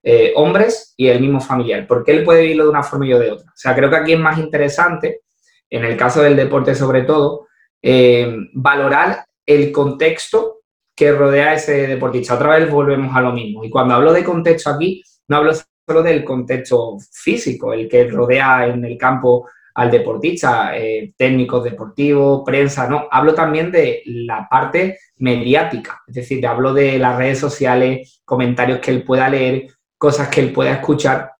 [0.02, 1.86] eh, hombres y el mismo familiar.
[1.86, 3.46] porque él puede vivirlo de una forma y yo de otra?
[3.50, 5.22] O sea, creo que aquí es más interesante,
[5.68, 7.48] en el caso del deporte sobre todo,
[7.82, 10.60] eh, valorar el contexto
[10.96, 12.34] que rodea a ese deportista.
[12.34, 13.64] Otra vez volvemos a lo mismo.
[13.64, 15.52] Y cuando hablo de contexto aquí, no hablo
[15.88, 22.42] solo del contexto físico, el que rodea en el campo al deportista, eh, técnicos deportivos,
[22.44, 28.20] prensa, no, hablo también de la parte mediática, es decir, hablo de las redes sociales,
[28.24, 31.32] comentarios que él pueda leer, cosas que él pueda escuchar.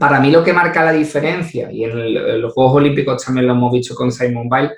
[0.00, 3.72] Para mí lo que marca la diferencia, y en, los Juegos Olímpicos también lo hemos
[3.72, 4.72] visto con Simon Biles,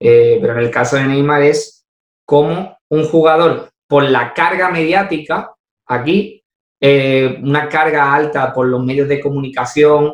[0.00, 1.86] eh, pero en el caso de Neymar es
[2.24, 5.52] cómo un jugador, por la carga mediática,
[5.86, 6.37] aquí,
[6.80, 10.12] eh, una carga alta por los medios de comunicación,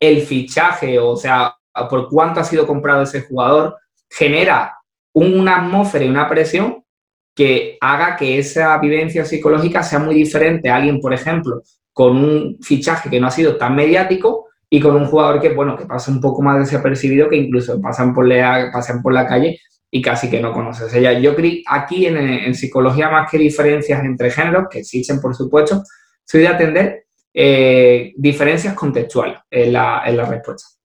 [0.00, 1.54] el fichaje, o sea,
[1.88, 3.76] por cuánto ha sido comprado ese jugador,
[4.10, 4.76] genera
[5.12, 6.84] una atmósfera y una presión
[7.34, 12.58] que haga que esa vivencia psicológica sea muy diferente a alguien, por ejemplo, con un
[12.60, 16.10] fichaje que no ha sido tan mediático y con un jugador que, bueno, que pasa
[16.10, 20.28] un poco más desapercibido, que incluso pasan por la, pasan por la calle y casi
[20.28, 20.92] que no conoces.
[20.94, 25.82] ella yo creo aquí en, psicología, más que diferencias entre géneros, que existen, por supuesto,
[26.24, 30.76] soy de atender eh, diferencias contextuales en la, en la respuesta.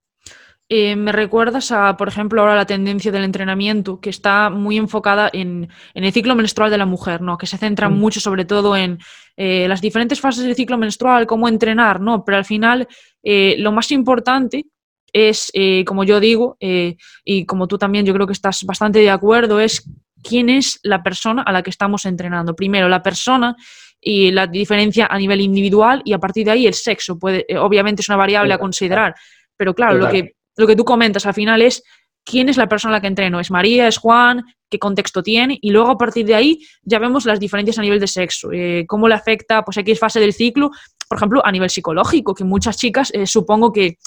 [0.74, 5.30] Eh, me recuerdas a, por ejemplo, ahora la tendencia del entrenamiento, que está muy enfocada
[5.34, 7.38] en, el ciclo menstrual de la mujer, ¿no?
[7.38, 8.00] Que se centra mm.
[8.00, 8.98] mucho sobre todo en
[9.36, 12.24] eh, las diferentes fases del ciclo menstrual, cómo entrenar, ¿no?
[12.24, 12.88] Pero al final,
[13.22, 14.68] eh, lo más importante
[15.14, 15.52] es,
[15.86, 19.84] como yo digo, y como tú también yo creo que estás bastante de acuerdo, es
[20.24, 22.56] quién es la persona a la que estamos entrenando.
[22.56, 23.56] Primero, la persona
[24.00, 27.20] y la diferencia a nivel individual y a partir de ahí el sexo.
[27.20, 29.16] Puede, obviamente es una variable a considerar,
[29.58, 31.84] pero claro, lo que lo que tú comentas al final es
[32.24, 33.40] quién es la persona a la que entreno.
[33.40, 33.88] ¿Es María?
[33.88, 34.44] ¿Es Juan?
[34.70, 35.58] ¿Qué contexto tiene?
[35.62, 38.52] Y luego a partir de ahí ya vemos las diferencias a nivel de sexo.
[38.52, 40.72] Eh, ¿Cómo le afecta pues, X fase del ciclo?
[41.10, 43.98] Por ejemplo, a nivel psicológico, que muchas chicas eh, supongo que,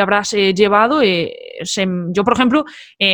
[0.00, 1.02] habrás eh, llevado.
[1.02, 2.64] yo, por ejemplo,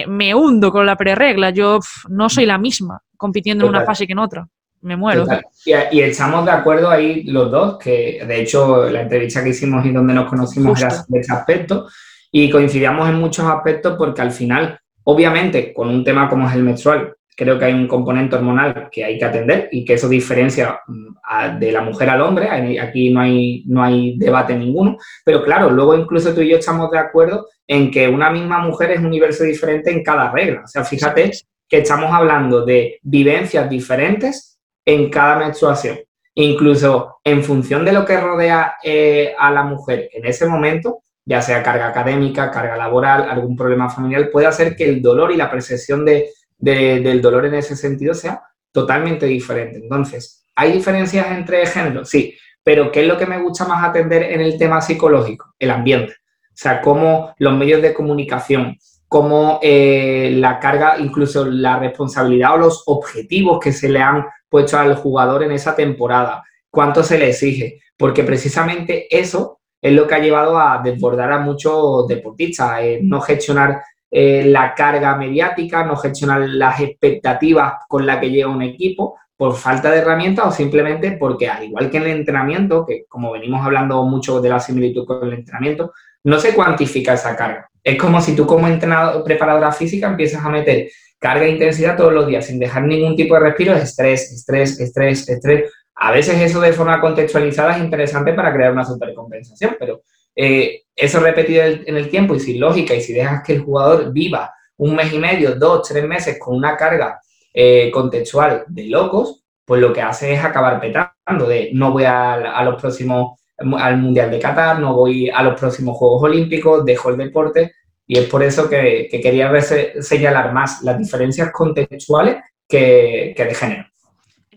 [0.07, 1.51] me hundo con la preregla.
[1.51, 4.49] Yo no soy la misma compitiendo en una fase que en otra.
[4.81, 5.27] Me muero.
[5.64, 9.91] Y, estamos de acuerdo ahí los dos, que de hecho la entrevista que hicimos y
[9.91, 11.88] donde nos conocimos era de este aspecto
[12.31, 16.62] y coincidíamos en muchos aspectos porque al final, obviamente, con un tema como es el
[16.62, 20.81] menstrual, creo que hay un componente hormonal que hay que atender y que eso diferencia
[20.88, 22.48] mm, de la mujer al hombre.
[22.81, 24.96] Aquí no hay, no hay debate ninguno.
[25.24, 28.90] Pero claro, luego incluso tú y yo estamos de acuerdo en que una misma mujer
[28.90, 30.62] es un universo diferente en cada regla.
[30.64, 31.31] O sea, fíjate
[31.68, 35.96] que estamos hablando de vivencias diferentes en cada menstruación.
[36.35, 41.40] Incluso en función de lo que rodea eh, a la mujer en ese momento, ya
[41.40, 45.51] sea carga académica, carga laboral, algún problema familiar, puede hacer que el dolor y la
[45.51, 48.42] percepción de, del dolor en ese sentido sea
[48.73, 49.79] totalmente diferente.
[49.79, 52.11] Entonces, ¿hay diferencias entre géneros?
[52.11, 55.55] Sí, pero ¿qué es lo que me gusta más atender en el tema psicológico?
[55.59, 56.12] El ambiente.
[56.12, 62.59] O sea, cómo los medios de comunicación, cómo eh, la carga, incluso la responsabilidad o
[62.59, 67.29] los objetivos que se le han puesto al jugador en esa temporada, cuánto se le
[67.29, 73.01] exige, porque precisamente eso es lo que ha llevado a desbordar a muchos deportistas, eh,
[73.03, 78.62] no gestionar eh, la carga mediática, no gestionar las expectativas con las que llega un
[78.62, 83.05] equipo por falta de herramientas o simplemente porque, al igual que en el entrenamiento, que
[83.09, 85.92] como venimos hablando mucho de la similitud con el entrenamiento,
[86.25, 87.71] no se cuantifica esa carga.
[87.85, 92.12] es como si tú como entrenador, preparadora física empiezas a meter carga e intensidad todos
[92.12, 95.71] los días sin dejar ningún tipo de respiro, estrés, estrés, estrés, estrés.
[95.94, 100.03] A veces eso de forma contextualizada es interesante para crear una supercompensación, pero
[100.35, 104.13] eh, eso repetido en el tiempo y sin lógica y si dejas que el jugador
[104.13, 107.21] viva un mes y medio, dos, tres meses con una carga
[107.55, 112.63] eh, contextual de locos, pues lo que hace es acabar petando de no voy a,
[112.65, 117.17] los próximos, al Mundial de Qatar, no voy a los próximos Juegos Olímpicos, dejo el
[117.17, 123.55] deporte y es por eso que, quería señalar más las diferencias contextuales que, que de
[123.55, 123.85] género.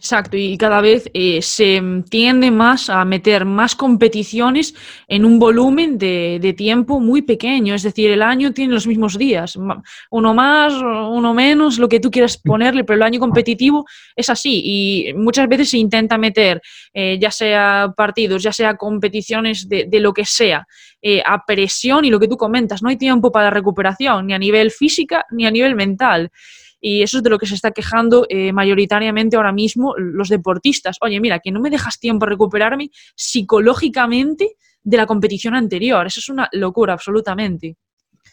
[0.02, 4.74] Exacto, y cada vez eh, se tiende más a meter más competiciones
[5.08, 9.60] en un volumen de, tiempo muy pequeño, es decir, el año tiene los mismos días,
[10.10, 13.86] uno más, uno menos, lo que tú quieras ponerle, pero el año competitivo
[14.16, 14.64] es así.
[14.66, 16.64] Y muchas veces se intenta meter,
[16.96, 20.66] eh, ya sea partidos, ya sea competiciones de, lo que sea,
[21.00, 24.40] eh, a presión y lo que tú comentas, no hay tiempo para recuperación, ni a
[24.40, 26.32] nivel física ni a nivel mental.
[26.82, 30.98] Y eso es de lo que se está quejando eh, mayoritariamente ahora mismo los deportistas.
[31.02, 36.06] Oye, mira, que no me dejas tiempo a recuperarme psicológicamente de la competición anterior.
[36.08, 37.78] Eso es una locura, absolutamente.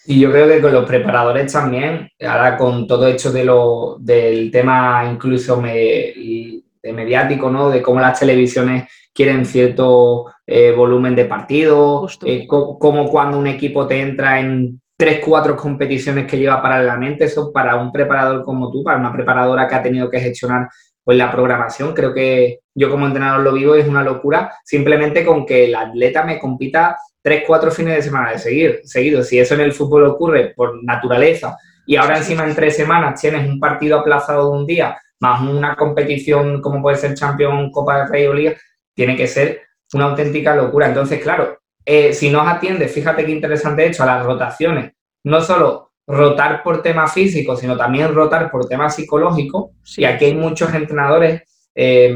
[0.07, 4.51] Y yo creo que con los preparadores también, ahora con todo hecho de lo, del
[4.51, 7.69] tema incluso de mediático, ¿no?
[7.69, 13.85] De cómo las televisiones quieren cierto eh, volumen de partido, eh, como cuando un equipo
[13.85, 18.83] te entra en tres, cuatro competiciones que lleva paralelamente, eso para un preparador como tú,
[18.83, 20.69] para una preparadora que ha tenido que gestionar
[21.05, 25.47] pues la programación, creo que yo como entrenador lo vivo, es una locura, simplemente con
[25.47, 29.23] que el atleta me compita tres, cuatro fines de semana de seguir, seguido.
[29.23, 31.57] Si eso en el fútbol ocurre por naturaleza
[31.87, 35.77] y ahora encima en tres semanas tienes un partido aplazado de un día, más una
[35.77, 38.55] competición como puede ser Champions, Copa de Rey o Liga,
[38.95, 39.63] tiene que ser
[39.95, 40.89] una auténtica locura.
[40.89, 41.59] Entonces, claro,
[41.91, 44.93] eh, si nos atiende, fíjate qué interesante hecho, a las rotaciones,
[45.25, 49.73] no solo rotar por tema físico, sino también rotar por tema psicológico.
[49.97, 51.43] Y aquí hay muchos entrenadores.
[51.75, 52.15] Eh,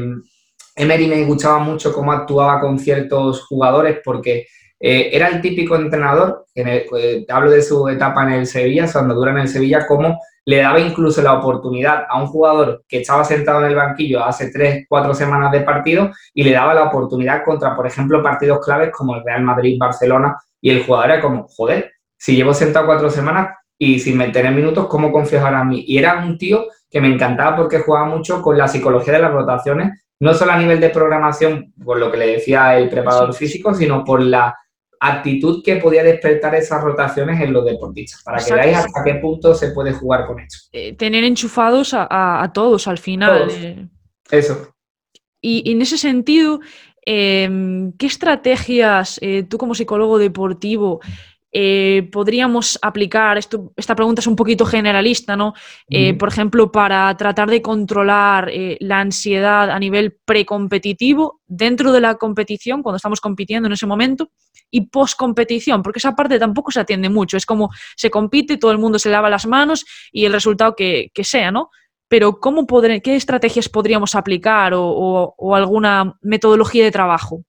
[0.75, 4.45] Emery me gustaba mucho cómo actuaba con ciertos jugadores porque
[4.85, 9.31] eh, era el típico entrenador, en hablo de su etapa en el Sevilla, su andadura
[9.31, 13.61] en el Sevilla, como le daba incluso la oportunidad a un jugador que estaba sentado
[13.61, 17.77] en el banquillo hace tres, cuatro semanas de partido y le daba la oportunidad contra,
[17.77, 22.35] por ejemplo, partidos claves como el Real Madrid-Barcelona y el jugador era como, joder, si
[22.35, 25.85] llevo sentado cuatro semanas y sin meter en minutos, ¿cómo confías ahora a mí?
[25.87, 29.31] Y era un tío que me encantaba porque jugaba mucho con la psicología de las
[29.31, 33.73] rotaciones, no solo a nivel de programación, por lo que le decía el preparador físico,
[33.73, 34.53] sino por la
[35.03, 39.53] actitud que podía despertar esas rotaciones en los deportistas, para que veáis hasta qué punto
[39.53, 40.69] se puede jugar con eso.
[40.71, 43.49] Eh, tener enchufados a, todos al final.
[43.51, 43.87] Eh.
[44.31, 44.73] Eso.
[45.41, 46.61] Y, en ese sentido,
[47.05, 51.01] em, ¿qué estrategias eh, tú como psicólogo deportivo
[51.55, 55.53] eh, podríamos aplicar, esto, esta pregunta es un poquito generalista, ¿no?
[55.87, 62.01] Eh, por ejemplo, para tratar de controlar eh, la ansiedad a nivel precompetitivo dentro de
[62.01, 64.31] la competición, cuando estamos compitiendo en ese momento,
[64.71, 67.37] y post-competición, porque esa parte tampoco se atiende mucho.
[67.37, 71.11] Es como se compite, todo el mundo se lava las manos y el resultado que,
[71.21, 71.69] sea, ¿no?
[72.07, 77.43] Pero ¿cómo ¿qué estrategias podríamos aplicar o alguna metodología de trabajo?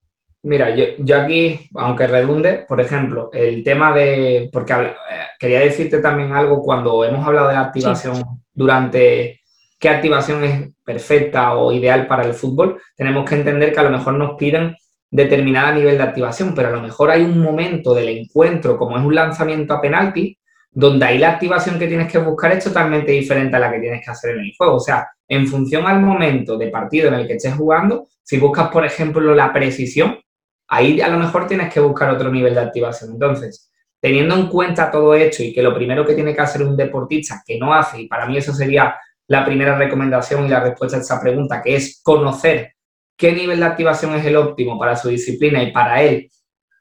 [0.44, 4.94] Mira, yo, yo, aquí, aunque redunde, por ejemplo, el tema de, porque eh,
[5.38, 9.40] quería decirte también algo cuando hemos hablado de activación durante
[9.78, 13.90] qué activación es perfecta o ideal para el fútbol, tenemos que entender que a lo
[13.90, 14.76] mejor nos piden
[15.10, 19.04] determinada nivel de activación, pero a lo mejor hay un momento del encuentro, como es
[19.04, 20.36] un lanzamiento a penalti,
[20.70, 24.04] donde ahí la activación que tienes que buscar es totalmente diferente a la que tienes
[24.04, 24.74] que hacer en el juego.
[24.74, 28.68] O sea, en función al momento de partido en el que estés jugando, si buscas,
[28.68, 30.18] por ejemplo, la precisión,
[30.68, 33.12] ahí a lo mejor tienes que buscar otro nivel de activación.
[33.12, 36.76] Entonces, teniendo en cuenta todo esto y que lo primero que tiene que hacer un
[36.76, 38.96] deportista que no hace, y para mí eso sería
[39.28, 42.72] la primera recomendación y la respuesta a esa pregunta, que es conocer
[43.16, 46.28] qué nivel de activación es el óptimo para su disciplina y para él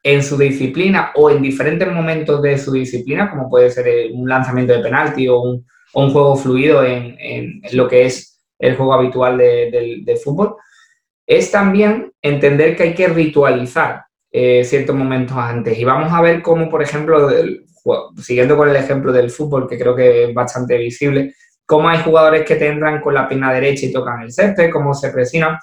[0.04, 4.74] en su disciplina o en diferentes momentos de su disciplina, como puede ser un lanzamiento
[4.74, 10.58] de penalti o un, juego fluido en, lo que es el juego habitual de fútbol,
[11.26, 15.78] es también entender que hay que ritualizar eh, ciertos momentos antes.
[15.78, 17.30] Y vamos a ver cómo, por ejemplo,
[18.22, 22.46] siguiendo con el ejemplo del fútbol, que creo que es bastante visible, cómo hay jugadores
[22.46, 25.58] que te entran con la pierna derecha y tocan el césped, cómo se presionan,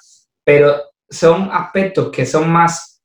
[0.45, 0.77] pero
[1.09, 3.03] son aspectos que son más,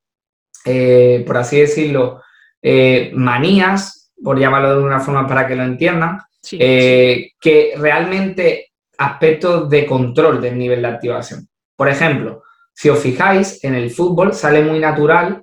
[0.66, 2.22] eh, por así decirlo,
[2.62, 9.86] eh, manías, por llamarlo de una forma para que lo entiendan, que realmente aspectos de
[9.86, 11.47] control del nivel de activación.
[11.76, 12.43] Por ejemplo,
[12.76, 15.41] si os fijáis, en el fútbol sale muy natural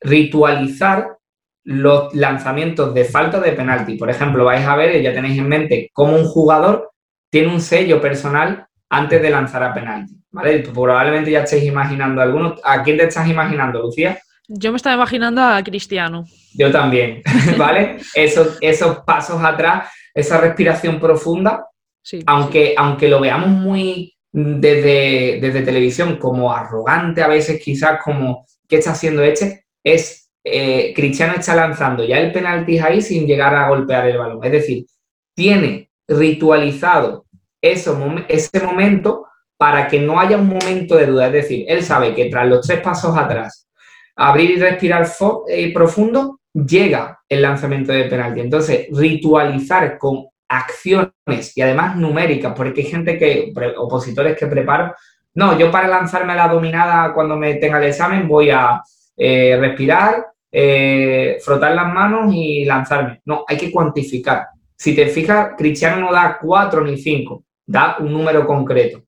[0.00, 1.18] ritualizar
[1.64, 3.96] los lanzamientos de falta de penalti.
[3.96, 6.92] Por ejemplo, vais a ver, ya tenéis en mente, cómo un jugador
[7.30, 10.14] tiene un sello personal antes de lanzar a penalti.
[10.30, 10.60] ¿vale?
[10.60, 12.60] Probablemente ya estéis imaginando algunos.
[12.64, 14.18] ¿A quién te estás imaginando, Lucía?
[14.46, 16.24] Yo me estaba imaginando a Cristiano.
[16.54, 17.22] Yo también,
[17.58, 17.98] ¿vale?
[18.14, 21.66] esos, esos pasos atrás, esa respiración profunda,
[22.02, 28.46] sí, aunque, aunque lo veamos muy desde, desde televisión como arrogante a veces, quizás como
[28.68, 29.66] ¿qué está haciendo este?
[29.82, 34.42] Es eh, Cristiano está lanzando ya el penalti ahí sin llegar a golpear el balón.
[34.44, 34.86] Es decir,
[35.34, 37.26] tiene ritualizado
[37.60, 37.98] eso,
[38.28, 39.26] ese momento
[39.56, 41.26] para que no haya un momento de duda.
[41.26, 43.68] Es decir, él sabe que tras los tres pasos atrás,
[44.16, 45.06] abrir y respirar
[45.48, 48.40] eh, profundo, llega el lanzamiento del penalti.
[48.40, 54.92] Entonces, ritualizar con acciones y además numéricas, porque hay gente que, opositores que preparan,
[55.34, 58.82] no, yo para lanzarme la dominada cuando me tenga el examen voy a
[59.16, 63.20] eh, respirar, eh, frotar las manos y lanzarme.
[63.24, 64.46] No, hay que cuantificar.
[64.76, 69.02] Si te fijas, Cristiano no da cuatro ni cinco, da un número concreto.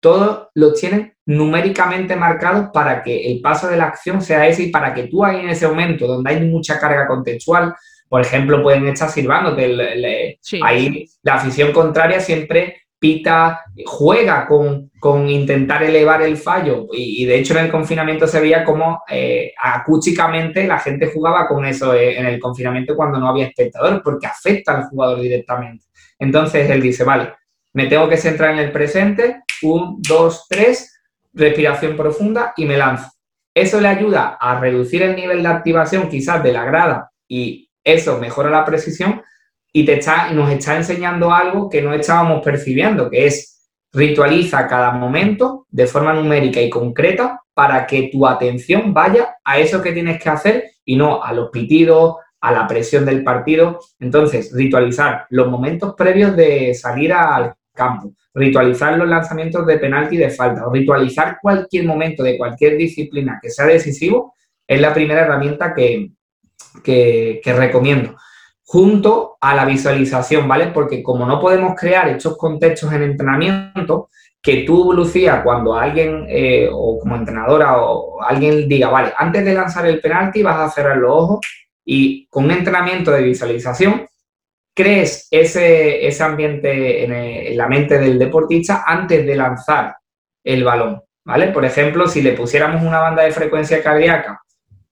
[0.00, 4.70] Todos los tienen numéricamente marcados para que el paso de la acción sea ese y
[4.70, 7.74] para que tú ahí en ese momento donde hay mucha carga contextual,
[8.08, 10.38] por ejemplo, pueden estar sirvándote.
[10.62, 16.86] ahí la afición contraria siempre pita, juega con, con intentar elevar el fallo.
[16.92, 21.64] Y, de hecho en el confinamiento se veía como eh, acústicamente la gente jugaba con
[21.64, 25.84] eso eh, en el confinamiento cuando no había espectadores, porque afecta al jugador directamente.
[26.18, 27.34] Entonces él dice, vale,
[27.74, 30.98] me tengo que centrar en el presente, un, dos, tres,
[31.34, 33.10] respiración profunda y me lanzo.
[33.54, 38.18] Eso le ayuda a reducir el nivel de activación quizás de la grada y eso
[38.18, 39.22] mejora la precisión,
[39.72, 44.92] y te está, nos está enseñando algo que no estábamos percibiendo, que es ritualiza cada
[44.92, 50.22] momento de forma numérica y concreta para que tu atención vaya a eso que tienes
[50.22, 53.78] que hacer y no a los pitidos, a la presión del partido.
[53.98, 60.18] Entonces, ritualizar los momentos previos de salir al campo, ritualizar los lanzamientos de penalti y
[60.18, 64.34] de falta, o ritualizar cualquier momento de cualquier disciplina que sea decisivo,
[64.66, 66.10] es la primera herramienta que,
[66.82, 68.16] que recomiendo
[68.66, 70.68] junto a la visualización, ¿vale?
[70.68, 74.10] Porque como no podemos crear estos contextos en entrenamiento,
[74.42, 79.54] que tú, Lucía, cuando alguien, eh, o como entrenadora, o alguien diga, vale, antes de
[79.54, 81.40] lanzar el penalti vas a cerrar los ojos
[81.84, 84.06] y con un entrenamiento de visualización,
[84.74, 89.96] crees ese, ese ambiente en, en la mente del deportista antes de lanzar
[90.44, 91.48] el balón, ¿vale?
[91.48, 94.40] Por ejemplo, si le pusiéramos una banda de frecuencia cardíaca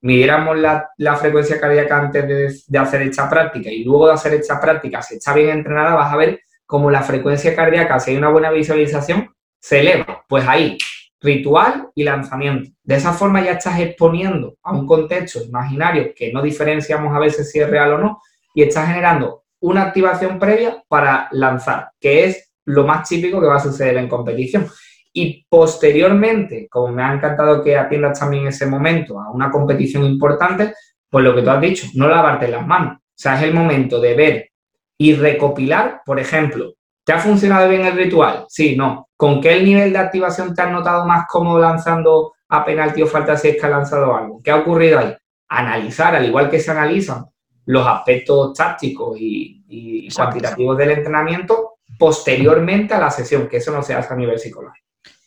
[0.05, 5.01] midiéramos la, frecuencia cardíaca antes de, hacer esta práctica y luego de hacer esta práctica,
[5.01, 8.51] si está bien entrenada, vas a ver cómo la frecuencia cardíaca, si hay una buena
[8.51, 10.23] visualización, se eleva.
[10.29, 10.77] Pues ahí,
[11.23, 12.71] ritual y lanzamiento.
[12.83, 17.51] De esa forma ya estás exponiendo a un contexto imaginario que no diferenciamos a veces
[17.51, 18.21] si es real o no
[18.55, 23.57] y estás generando una activación previa para lanzar, que es lo más típico que va
[23.57, 24.69] a suceder en competición.
[25.17, 30.75] Y posteriormente, como me ha encantado que atiendas también ese momento a una competición importante,
[31.09, 32.97] pues lo que tú has dicho, no lavarte las manos.
[32.97, 34.51] O sea, es el momento de ver
[34.99, 38.47] y recopilar, por ejemplo, ¿te ha funcionado bien el ritual?
[38.49, 39.09] Sí, no.
[39.17, 43.37] ¿Con qué nivel de activación te has notado más cómodo lanzando a penalti o falta
[43.37, 44.41] si es que ha lanzado algo?
[44.43, 45.15] ¿Qué ha ocurrido ahí?
[45.49, 47.27] Analizar, al igual que se analizan
[47.67, 53.83] los aspectos tácticos y, y cuantitativos del entrenamiento posteriormente a la sesión, que eso no
[53.83, 54.85] se hace a nivel psicológico.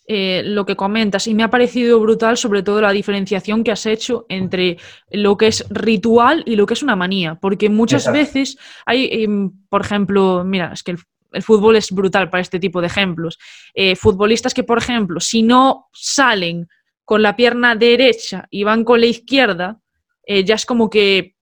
[0.10, 3.86] Eh, lo que comentas y me ha parecido brutal sobre todo la diferenciación que has
[3.86, 4.78] hecho entre
[5.12, 9.52] lo que es ritual y lo que es una manía, porque muchas veces hay, em,
[9.68, 13.38] por ejemplo, mira, es que el, fútbol es brutal para este tipo de ejemplos,
[13.74, 16.70] eh, futbolistas que, por ejemplo, si no salen
[17.04, 19.82] con la pierna derecha y van con la izquierda,
[20.24, 21.36] eh, ya es como que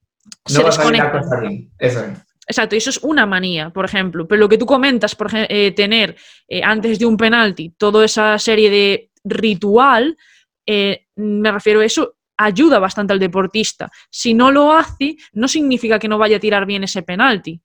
[0.43, 1.69] se desconectan.
[1.77, 2.03] Eso
[2.47, 4.27] Exacto, eso es una manía, por ejemplo.
[4.27, 6.15] Pero lo que tú comentas, por eh, tener
[6.47, 10.17] eh, antes de un penalti toda esa serie de ritual,
[10.65, 13.89] eh, me refiero a eso, ayuda bastante al deportista.
[14.09, 17.61] Si no lo hace, no significa que no vaya a tirar bien ese penalti,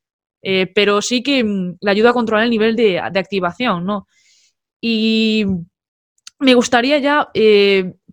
[0.74, 4.06] pero sí que mm, le ayuda a controlar el nivel de, de activación, ¿no?
[4.80, 5.44] Y
[6.38, 7.28] me gustaría ya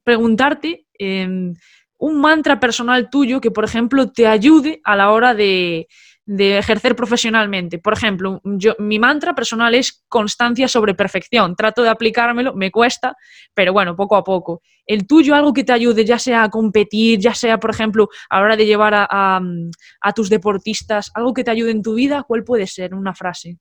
[0.03, 1.53] preguntarte em,
[1.97, 5.87] un mantra personal tuyo que, por ejemplo, te ayude a la hora de,
[6.27, 7.79] de ejercer profesionalmente.
[7.79, 11.55] Por ejemplo, yo, mi mantra personal es constancia sobre perfección.
[11.55, 13.15] Trato de aplicármelo, me cuesta,
[13.53, 14.61] pero bueno, poco a poco.
[14.85, 18.39] El tuyo, algo que te ayude, ya sea a competir, ya sea, por ejemplo, a
[18.39, 19.39] la hora de llevar a,
[20.13, 22.93] tus deportistas, algo que te ayude en tu vida, ¿cuál puede ser?
[22.93, 23.57] Una frase.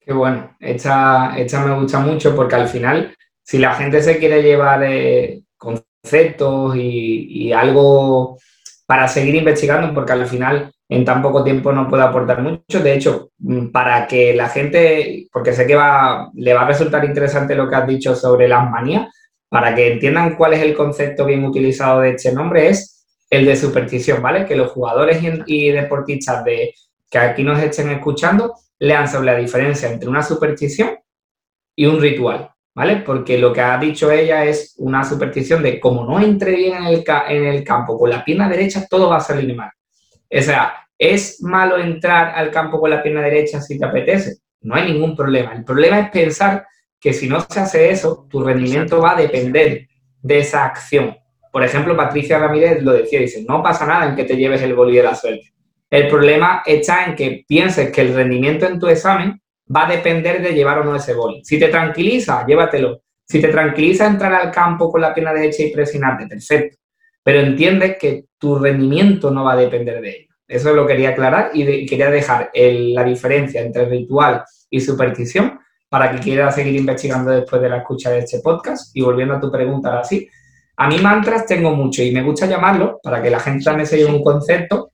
[0.00, 4.82] Qué bueno, esta, me gusta mucho porque al final, si la gente se quiere llevar
[4.84, 8.38] eh, conceptos y algo
[8.86, 12.80] para seguir investigando, porque al final en tan poco tiempo no puedo aportar mucho.
[12.82, 17.54] De hecho, mm, para que la gente, porque sé que le va a resultar interesante
[17.54, 19.08] lo que has dicho sobre las manías,
[19.48, 23.56] para que entiendan cuál es el concepto bien utilizado de este nombre, es el de
[23.56, 24.44] superstición, ¿vale?
[24.44, 26.74] Que los jugadores y, deportistas de,
[27.10, 30.98] que aquí nos estén escuchando lean sobre la diferencia entre una superstición
[31.74, 32.96] y un ritual, ¿vale?
[32.96, 36.84] Porque lo que ha dicho ella es una superstición de como no entre bien en
[36.84, 39.70] el, en el campo con la pierna derecha, todo va a salir mal.
[40.32, 44.36] O sea, ¿es malo entrar al campo con la pierna derecha si te apetece?
[44.62, 45.52] No hay ningún problema.
[45.52, 46.66] El problema es pensar
[46.98, 49.88] que si no se hace eso, tu rendimiento va a depender
[50.22, 51.16] de esa acción.
[51.50, 54.74] Por ejemplo, Patricia Ramírez lo decía, dice, no pasa nada en que te lleves el
[54.74, 55.52] boli de la suerte.
[55.90, 59.38] El problema está en que pienses que el rendimiento en tu examen
[59.74, 61.44] va a depender de llevar o no ese boli.
[61.44, 63.02] Si te tranquiliza, llévatelo.
[63.26, 66.78] Si te tranquiliza entrar al campo con la pierna derecha y presionarte, perfecto.
[67.22, 70.34] Pero entiendes que tu rendimiento no va a depender de ello.
[70.48, 75.58] Eso lo quería aclarar y, quería dejar la diferencia entre ritual y superstición
[75.88, 78.94] para que quieras seguir investigando después de la escucha de este podcast.
[78.96, 80.28] Y volviendo a tu pregunta ahora sí,
[80.76, 83.98] a mí mantras tengo mucho y me gusta llamarlo, para que la gente también se
[83.98, 84.92] lleve un concepto,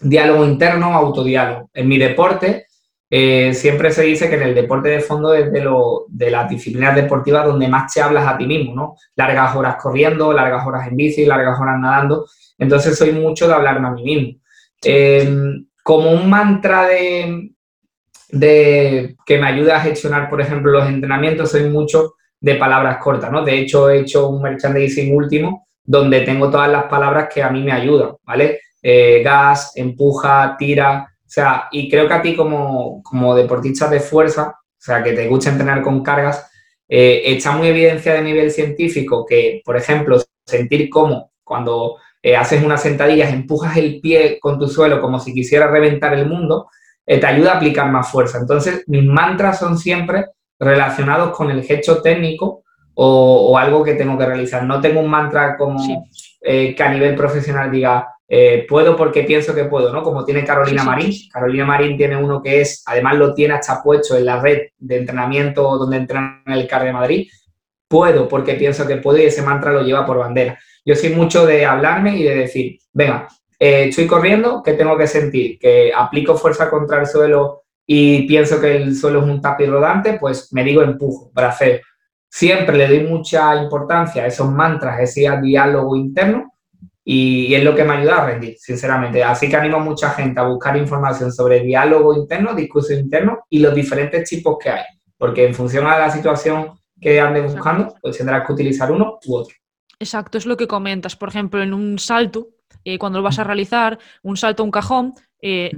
[0.00, 1.70] diálogo interno, autodiálogo.
[1.74, 2.65] En mi deporte
[3.08, 6.48] eh, siempre se dice que en el deporte de fondo es de, lo, de las
[6.48, 8.96] disciplinas deportivas donde más te hablas a ti mismo, ¿no?
[9.14, 12.26] Largas horas corriendo, largas horas en bici, largas horas nadando.
[12.58, 14.40] Entonces soy mucho de hablarme a mí mismo.
[14.84, 15.28] Eh,
[15.82, 17.52] como un mantra de,
[18.30, 23.30] de que me ayuda a gestionar, por ejemplo, los entrenamientos, soy mucho de palabras cortas,
[23.30, 23.44] ¿no?
[23.44, 27.62] De hecho, he hecho un merchandising último donde tengo todas las palabras que a mí
[27.62, 28.60] me ayudan, ¿vale?
[28.82, 34.56] Eh, gas, empuja, tira, sea, y creo que a ti como, como deportista de fuerza,
[34.58, 36.50] o sea, que te gusta entrenar con cargas,
[36.88, 42.64] eh, está muy evidencia de nivel científico que, por ejemplo, sentir cómo cuando eh, haces
[42.64, 46.68] unas sentadillas empujas el pie con tu suelo como si quisieras reventar el mundo,
[47.04, 48.38] eh, te ayuda a aplicar más fuerza.
[48.38, 50.26] Entonces, mis mantras son siempre
[50.58, 52.64] relacionados con el gesto técnico
[52.94, 54.64] o, algo que tengo que realizar.
[54.64, 56.08] No tengo un mantra como
[56.40, 60.02] eh, que a nivel profesional diga, eh, puedo porque pienso que puedo, ¿no?
[60.02, 61.12] Como tiene Carolina Marín.
[61.32, 64.96] Carolina Marín tiene uno que es, además lo tiene hasta puesto en la red de
[64.98, 67.28] entrenamiento donde entrena en el CAR de Madrid.
[67.88, 70.58] Puedo porque pienso que puedo y ese mantra lo lleva por bandera.
[70.84, 75.06] Yo soy mucho de hablarme y de decir, venga, eh, estoy corriendo, ¿qué tengo que
[75.06, 75.58] sentir?
[75.58, 80.14] Que aplico fuerza contra el suelo y pienso que el suelo es un tapiz rodante,
[80.14, 81.78] pues me digo empujo, braceo.
[82.28, 86.55] Siempre le doy mucha importancia a esos mantras, ese diálogo interno
[87.08, 89.22] y, es lo que me ayuda a rendir, sinceramente.
[89.22, 93.60] Así que animo a mucha gente a buscar información sobre diálogo interno, discurso interno y
[93.60, 94.84] los diferentes tipos que hay,
[95.16, 99.36] porque en función a la situación que andes buscando, pues tendrás que utilizar uno u
[99.36, 99.54] otro.
[100.00, 101.14] Exacto, es lo que comentas.
[101.14, 102.48] Por ejemplo, en un salto,
[102.82, 105.70] eh, cuando lo vas a realizar, un salto a un cajón, eh,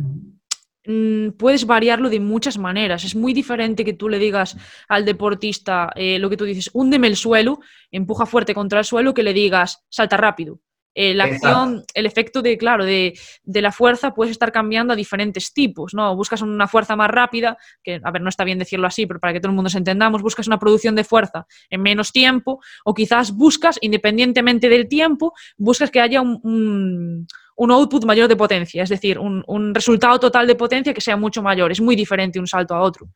[0.86, 3.04] mm, puedes variarlo de muchas maneras.
[3.04, 4.56] Es muy diferente que tú le digas
[4.88, 7.60] al deportista eh, lo que tú dices, húndeme el suelo,
[7.90, 10.60] empuja fuerte contra el suelo, que le digas, salta rápido.
[11.00, 15.52] Eh, la acción, el efecto de, claro, de, la fuerza puedes estar cambiando a diferentes
[15.52, 16.16] tipos, ¿no?
[16.16, 19.32] Buscas una fuerza más rápida, que, a ver, no está bien decirlo así, pero para
[19.32, 22.94] que todo el mundo se entendamos, buscas una producción de fuerza en menos tiempo, o
[22.94, 29.20] quizás buscas, independientemente del tiempo, buscas que haya un, output mayor de potencia, es decir,
[29.20, 31.70] un, un, resultado total de potencia que sea mucho mayor.
[31.70, 33.08] Es muy diferente un salto a otro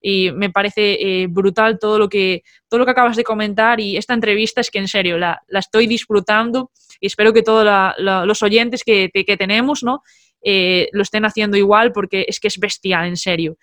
[0.00, 3.96] y me parece eh, brutal todo lo, que, todo lo que acabas de comentar y
[3.96, 6.70] esta entrevista es que en serio la, estoy disfrutando
[7.00, 7.66] y espero que todos
[7.98, 10.02] los oyentes que, tenemos ¿no?
[10.42, 13.56] Eh, lo estén haciendo igual porque es que es bestial, en serio.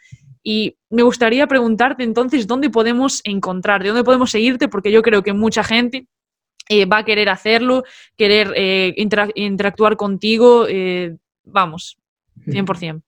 [0.44, 5.34] Y me gustaría preguntarte entonces dónde podemos encontrarte, dónde podemos seguirte, porque yo creo que
[5.34, 6.08] mucha gente
[6.70, 7.84] eh, va a querer hacerlo,
[8.16, 8.54] querer
[9.36, 10.68] interactuar contigo,
[11.44, 11.98] vamos,
[12.46, 13.02] 100%.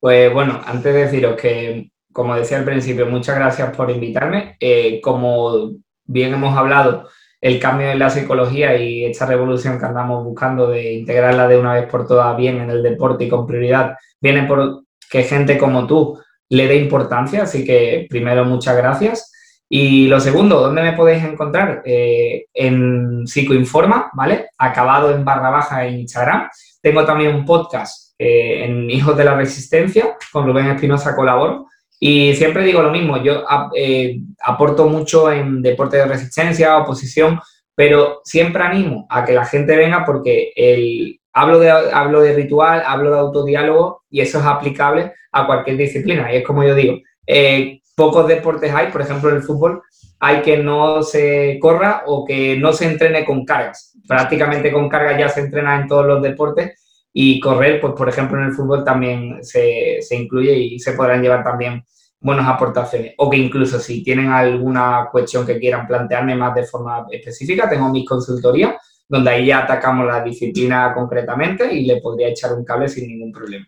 [0.00, 4.56] Pues bueno, antes de deciros que como decía al principio, muchas gracias por invitarme.
[4.60, 5.72] Eh, como
[6.04, 7.08] bien hemos hablado,
[7.42, 11.74] el cambio en la psicología y esta revolución que andamos buscando de integrarla de una
[11.74, 15.84] vez por todas bien en el deporte y con prioridad, viene por que gente como
[15.86, 16.18] tú
[16.48, 17.42] le dé importancia.
[17.42, 19.32] Así que primero, muchas gracias.
[19.68, 21.82] Y lo segundo, ¿dónde me podéis encontrar?
[21.84, 24.50] Eh, en Psicoinforma, ¿vale?
[24.56, 26.48] Acabado en barra baja en Instagram.
[26.80, 31.66] Tengo también un podcast eh, en Hijos de la Resistencia, con Rubén Espinosa colaboro.
[32.04, 33.44] Y siempre digo lo mismo, yo
[33.76, 37.38] eh, aporto mucho en deporte de resistencia, oposición,
[37.76, 42.82] pero siempre animo a que la gente venga porque el, hablo, de, hablo de ritual,
[42.84, 46.32] hablo de autodiálogo y eso es aplicable a cualquier disciplina.
[46.32, 49.80] Y es como yo digo, eh, pocos deportes hay, por ejemplo en el fútbol,
[50.18, 53.96] hay que no se corra o que no se entrene con cargas.
[54.08, 56.82] Prácticamente con cargas ya se entrena en todos los deportes
[57.12, 61.22] y correr, pues por ejemplo en el fútbol también se, se incluye y se podrán
[61.22, 61.84] llevar también
[62.20, 63.14] buenas aportaciones.
[63.18, 67.88] O que incluso si tienen alguna cuestión que quieran plantearme más de forma específica, tengo
[67.90, 68.76] mis consultorías
[69.08, 73.30] donde ahí ya atacamos la disciplina concretamente y le podría echar un cable sin ningún
[73.30, 73.66] problema.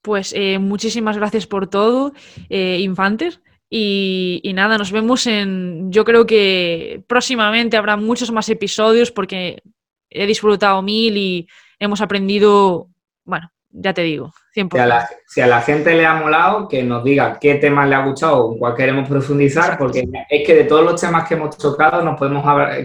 [0.00, 2.14] Pues eh, muchísimas gracias por todo,
[2.48, 3.40] eh, Infantes.
[3.68, 5.90] Y, y, nada, nos vemos en.
[5.90, 9.60] Yo creo que próximamente habrá muchos más episodios porque
[10.08, 12.88] he disfrutado mil y hemos aprendido,
[13.24, 16.82] bueno, ya te digo, Si a, la, si a, la, gente le ha molado, que
[16.82, 20.54] nos diga qué temas le ha gustado o en cuál queremos profundizar, porque es que
[20.54, 22.42] de todos los temas que hemos tocado nos podemos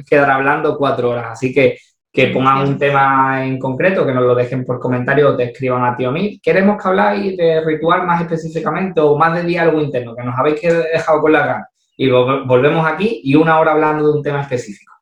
[0.09, 1.27] quedar hablando cuatro horas.
[1.31, 1.77] Así que
[2.13, 5.85] que pongan un tema en concreto, que nos lo dejen por comentario o te escriban
[5.85, 6.39] a ti o a mí.
[6.41, 10.61] Queremos que habláis de ritual más específicamente o más de diálogo interno, que nos habéis
[10.61, 11.67] dejado con la gana.
[11.95, 14.93] Y volvemos aquí y una hora hablando de un tema específico.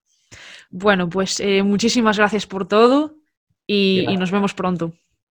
[0.70, 3.16] Bueno, pues eh, muchísimas gracias por todo
[3.70, 4.94] y, y nos vemos pronto.